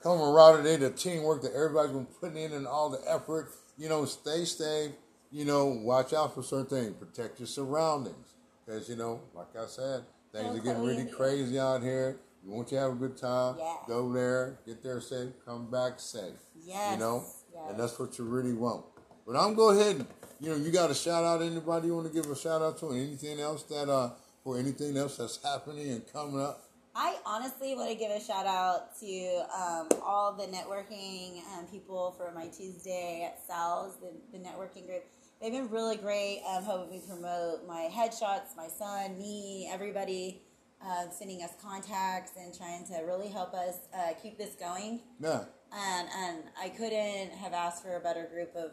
camaraderie, 0.02 0.76
the 0.76 0.88
teamwork 0.90 1.42
that 1.42 1.52
everybody's 1.52 1.92
been 1.92 2.06
putting 2.06 2.38
in 2.42 2.52
and 2.54 2.66
all 2.66 2.88
the 2.88 3.00
effort. 3.06 3.50
You 3.76 3.90
know, 3.90 4.06
stay 4.06 4.46
safe. 4.46 4.92
You 5.30 5.44
know, 5.44 5.66
watch 5.66 6.14
out 6.14 6.34
for 6.34 6.42
certain 6.42 6.66
things. 6.66 6.94
Protect 6.98 7.38
your 7.38 7.46
surroundings. 7.46 8.32
Because, 8.64 8.88
you 8.88 8.96
know, 8.96 9.20
like 9.34 9.54
I 9.54 9.66
said, 9.66 10.04
things 10.32 10.46
Oh, 10.48 10.56
are 10.56 10.58
getting 10.60 10.82
really 10.82 11.04
crazy 11.04 11.58
out 11.58 11.82
here. 11.82 12.16
We 12.42 12.54
want 12.54 12.72
you 12.72 12.78
to 12.78 12.82
have 12.84 12.92
a 12.92 12.96
good 12.96 13.18
time. 13.18 13.56
Yeah. 13.58 13.74
Go 13.86 14.10
there, 14.10 14.58
get 14.64 14.82
there 14.82 15.02
safe, 15.02 15.32
come 15.44 15.70
back 15.70 16.00
safe. 16.00 16.32
Yes, 16.64 16.94
You 16.94 16.98
know? 16.98 17.24
yes. 17.52 17.62
And 17.68 17.78
that's 17.78 17.98
what 17.98 18.18
you 18.18 18.24
really 18.24 18.54
want. 18.54 18.86
But 19.26 19.36
I'm 19.36 19.54
go 19.54 19.68
ahead 19.70 19.96
and, 19.96 20.06
you 20.42 20.50
know, 20.50 20.56
you 20.56 20.72
got 20.72 20.88
to 20.88 20.94
shout 20.94 21.24
out 21.24 21.40
anybody 21.40 21.86
you 21.86 21.94
want 21.94 22.08
to 22.08 22.12
give 22.12 22.28
a 22.30 22.36
shout 22.36 22.60
out 22.60 22.76
to 22.80 22.90
anything 22.90 23.38
else 23.38 23.62
that, 23.64 23.88
uh, 23.88 24.10
for 24.42 24.58
anything 24.58 24.96
else 24.96 25.16
that's 25.16 25.38
happening 25.42 25.88
and 25.90 26.12
coming 26.12 26.40
up. 26.40 26.64
I 26.94 27.16
honestly 27.24 27.74
want 27.76 27.90
to 27.90 27.96
give 27.96 28.10
a 28.10 28.20
shout 28.20 28.46
out 28.46 28.98
to 29.00 29.44
um, 29.56 29.88
all 30.04 30.32
the 30.32 30.48
networking 30.48 31.40
um, 31.54 31.66
people 31.70 32.14
for 32.18 32.32
my 32.34 32.48
Tuesday 32.48 33.24
at 33.24 33.38
Sal's, 33.46 33.94
the, 34.00 34.10
the 34.36 34.44
networking 34.44 34.84
group. 34.86 35.04
They've 35.40 35.52
been 35.52 35.70
really 35.70 35.96
great 35.96 36.42
um, 36.50 36.64
helping 36.64 36.90
me 36.90 37.00
promote 37.06 37.66
my 37.66 37.88
headshots, 37.92 38.56
my 38.56 38.68
son, 38.68 39.16
me, 39.18 39.70
everybody. 39.72 40.42
uh, 40.84 41.08
sending 41.10 41.42
us 41.42 41.52
contacts 41.62 42.32
and 42.36 42.56
trying 42.56 42.84
to 42.86 42.94
really 43.06 43.28
help 43.28 43.54
us 43.54 43.76
uh, 43.96 44.12
keep 44.20 44.36
this 44.38 44.54
going. 44.54 45.00
Yeah. 45.20 45.44
And 45.72 46.08
and 46.18 46.42
I 46.60 46.68
couldn't 46.70 47.30
have 47.38 47.52
asked 47.52 47.82
for 47.82 47.96
a 47.96 48.00
better 48.00 48.28
group 48.32 48.54
of 48.56 48.72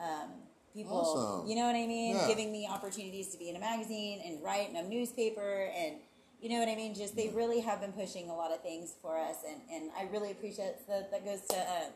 um, 0.00 0.30
people. 0.78 0.96
Awesome. 0.96 1.48
You 1.48 1.56
know 1.56 1.66
what 1.66 1.76
I 1.76 1.86
mean? 1.86 2.16
Yeah. 2.16 2.28
Giving 2.28 2.50
me 2.50 2.68
opportunities 2.70 3.28
to 3.28 3.38
be 3.38 3.48
in 3.50 3.56
a 3.56 3.60
magazine 3.60 4.20
and 4.24 4.42
write 4.42 4.70
in 4.70 4.76
a 4.76 4.82
newspaper 4.82 5.70
and. 5.76 5.96
You 6.40 6.50
know 6.50 6.60
what 6.60 6.68
I 6.68 6.76
mean? 6.76 6.94
Just 6.94 7.16
they 7.16 7.30
really 7.30 7.58
have 7.58 7.80
been 7.80 7.90
pushing 7.90 8.30
a 8.30 8.32
lot 8.32 8.52
of 8.52 8.62
things 8.62 8.94
for 9.02 9.18
us, 9.18 9.38
and, 9.44 9.60
and 9.72 9.90
I 9.98 10.08
really 10.12 10.30
appreciate 10.30 10.86
that. 10.86 11.10
That 11.10 11.24
goes 11.24 11.40
to 11.48 11.56
uh, 11.58 11.90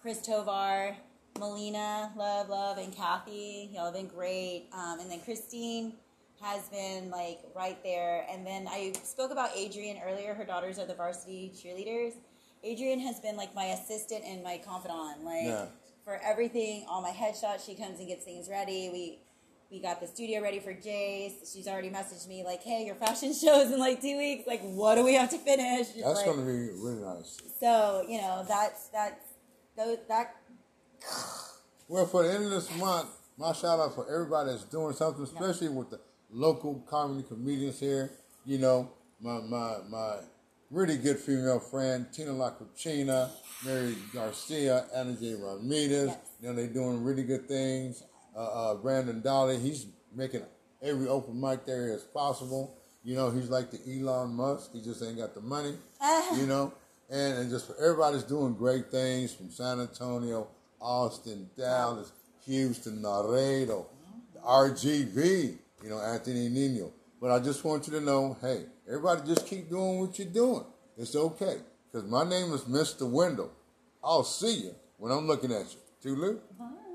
Chris 0.00 0.22
Tovar, 0.22 0.96
Melina, 1.38 2.10
love, 2.16 2.48
love, 2.48 2.78
and 2.78 2.94
Kathy. 2.96 3.70
Y'all 3.74 3.86
have 3.86 3.94
been 3.94 4.06
great. 4.06 4.68
Um, 4.72 5.00
and 5.00 5.10
then 5.10 5.20
Christine 5.20 5.92
has 6.40 6.68
been 6.68 7.10
like 7.10 7.40
right 7.54 7.82
there. 7.82 8.26
And 8.30 8.46
then 8.46 8.66
I 8.68 8.92
spoke 9.02 9.30
about 9.30 9.50
Adrian 9.54 9.98
earlier. 10.04 10.34
Her 10.34 10.44
daughters 10.44 10.78
are 10.78 10.86
the 10.86 10.94
varsity 10.94 11.52
cheerleaders. 11.54 12.12
Adrian 12.62 13.00
has 13.00 13.20
been 13.20 13.36
like 13.36 13.54
my 13.54 13.66
assistant 13.66 14.22
and 14.24 14.42
my 14.42 14.58
confidant. 14.64 15.24
Like 15.24 15.44
Yeah. 15.44 15.66
For 16.06 16.20
everything, 16.24 16.86
all 16.88 17.02
my 17.02 17.10
headshots, 17.10 17.66
she 17.66 17.74
comes 17.74 17.98
and 17.98 18.06
gets 18.08 18.24
things 18.24 18.48
ready. 18.48 18.88
We 18.92 19.18
we 19.72 19.80
got 19.82 20.00
the 20.00 20.06
studio 20.06 20.40
ready 20.40 20.60
for 20.60 20.72
Jace. 20.72 21.52
She's 21.52 21.66
already 21.66 21.90
messaged 21.90 22.28
me 22.28 22.44
like, 22.44 22.62
"Hey, 22.62 22.86
your 22.86 22.94
fashion 22.94 23.34
show's 23.44 23.72
in 23.72 23.80
like 23.80 24.00
two 24.00 24.16
weeks. 24.16 24.46
Like, 24.46 24.62
what 24.62 24.94
do 24.94 25.04
we 25.04 25.14
have 25.14 25.30
to 25.30 25.38
finish?" 25.38 25.88
That's 25.88 26.18
like- 26.18 26.24
going 26.24 26.38
to 26.38 26.44
be 26.44 26.70
really 26.80 27.02
nice. 27.02 27.42
so 27.58 28.04
you 28.08 28.22
know 28.22 28.44
that's 28.48 28.88
that's 28.88 29.26
those 29.76 29.98
that 30.08 30.36
Well, 31.88 32.06
for 32.06 32.24
the 32.24 32.32
end 32.34 32.44
of 32.44 32.50
this 32.50 32.74
month, 32.78 33.08
my 33.36 33.52
shout 33.52 33.78
out 33.78 33.94
for 33.94 34.08
everybody 34.12 34.50
that's 34.50 34.64
doing 34.64 34.92
something, 34.94 35.22
especially 35.24 35.68
with 35.68 35.90
the 35.90 36.00
local 36.30 36.84
comedy 36.88 37.24
comedians 37.26 37.80
here. 37.80 38.10
You 38.44 38.58
know, 38.58 38.90
my 39.20 39.40
my 39.40 39.78
my 39.88 40.16
really 40.70 40.96
good 40.96 41.18
female 41.18 41.60
friend 41.60 42.06
Tina 42.12 42.32
La 42.32 42.52
Mary 43.64 43.96
Garcia, 44.12 44.86
Anna 44.94 45.12
J. 45.14 45.34
Ramirez. 45.34 46.08
Yes. 46.08 46.18
You 46.40 46.48
know, 46.48 46.54
they're 46.54 46.66
doing 46.66 47.02
really 47.02 47.22
good 47.22 47.48
things. 47.48 48.02
Uh, 48.36 48.40
uh, 48.40 48.74
Brandon 48.74 49.20
Dolly, 49.20 49.58
he's 49.58 49.86
making 50.14 50.42
every 50.82 51.08
open 51.08 51.40
mic 51.40 51.64
there 51.64 51.92
as 51.92 52.02
possible. 52.02 52.76
You 53.02 53.14
know, 53.14 53.30
he's 53.30 53.48
like 53.48 53.70
the 53.70 53.78
Elon 53.86 54.34
Musk. 54.34 54.72
He 54.72 54.82
just 54.82 55.02
ain't 55.02 55.16
got 55.16 55.34
the 55.34 55.40
money. 55.40 55.74
you 56.36 56.46
know, 56.46 56.72
and, 57.08 57.38
and 57.38 57.50
just 57.50 57.66
for 57.68 57.76
everybody's 57.82 58.24
doing 58.24 58.54
great 58.54 58.90
things 58.90 59.32
from 59.32 59.50
San 59.50 59.80
Antonio, 59.80 60.48
Austin, 60.80 61.48
Dallas, 61.56 62.12
Houston, 62.46 63.02
Laredo, 63.02 63.86
RGV, 64.44 65.56
you 65.82 65.88
know, 65.88 66.00
Anthony 66.00 66.48
Nino. 66.48 66.92
But 67.20 67.30
I 67.30 67.38
just 67.38 67.64
want 67.64 67.86
you 67.86 67.94
to 67.94 68.00
know, 68.00 68.36
hey, 68.40 68.64
everybody 68.86 69.22
just 69.26 69.46
keep 69.46 69.70
doing 69.70 70.00
what 70.00 70.18
you're 70.18 70.28
doing. 70.28 70.64
It's 70.96 71.16
okay. 71.16 71.58
Because 71.90 72.08
my 72.08 72.24
name 72.28 72.52
is 72.52 72.62
Mr. 72.62 73.08
Wendell. 73.10 73.52
I'll 74.02 74.24
see 74.24 74.64
you 74.64 74.74
when 74.98 75.12
I'm 75.12 75.26
looking 75.26 75.52
at 75.52 75.72
you. 75.72 75.78
Tulu? 76.02 76.40
Bye. 76.58 76.85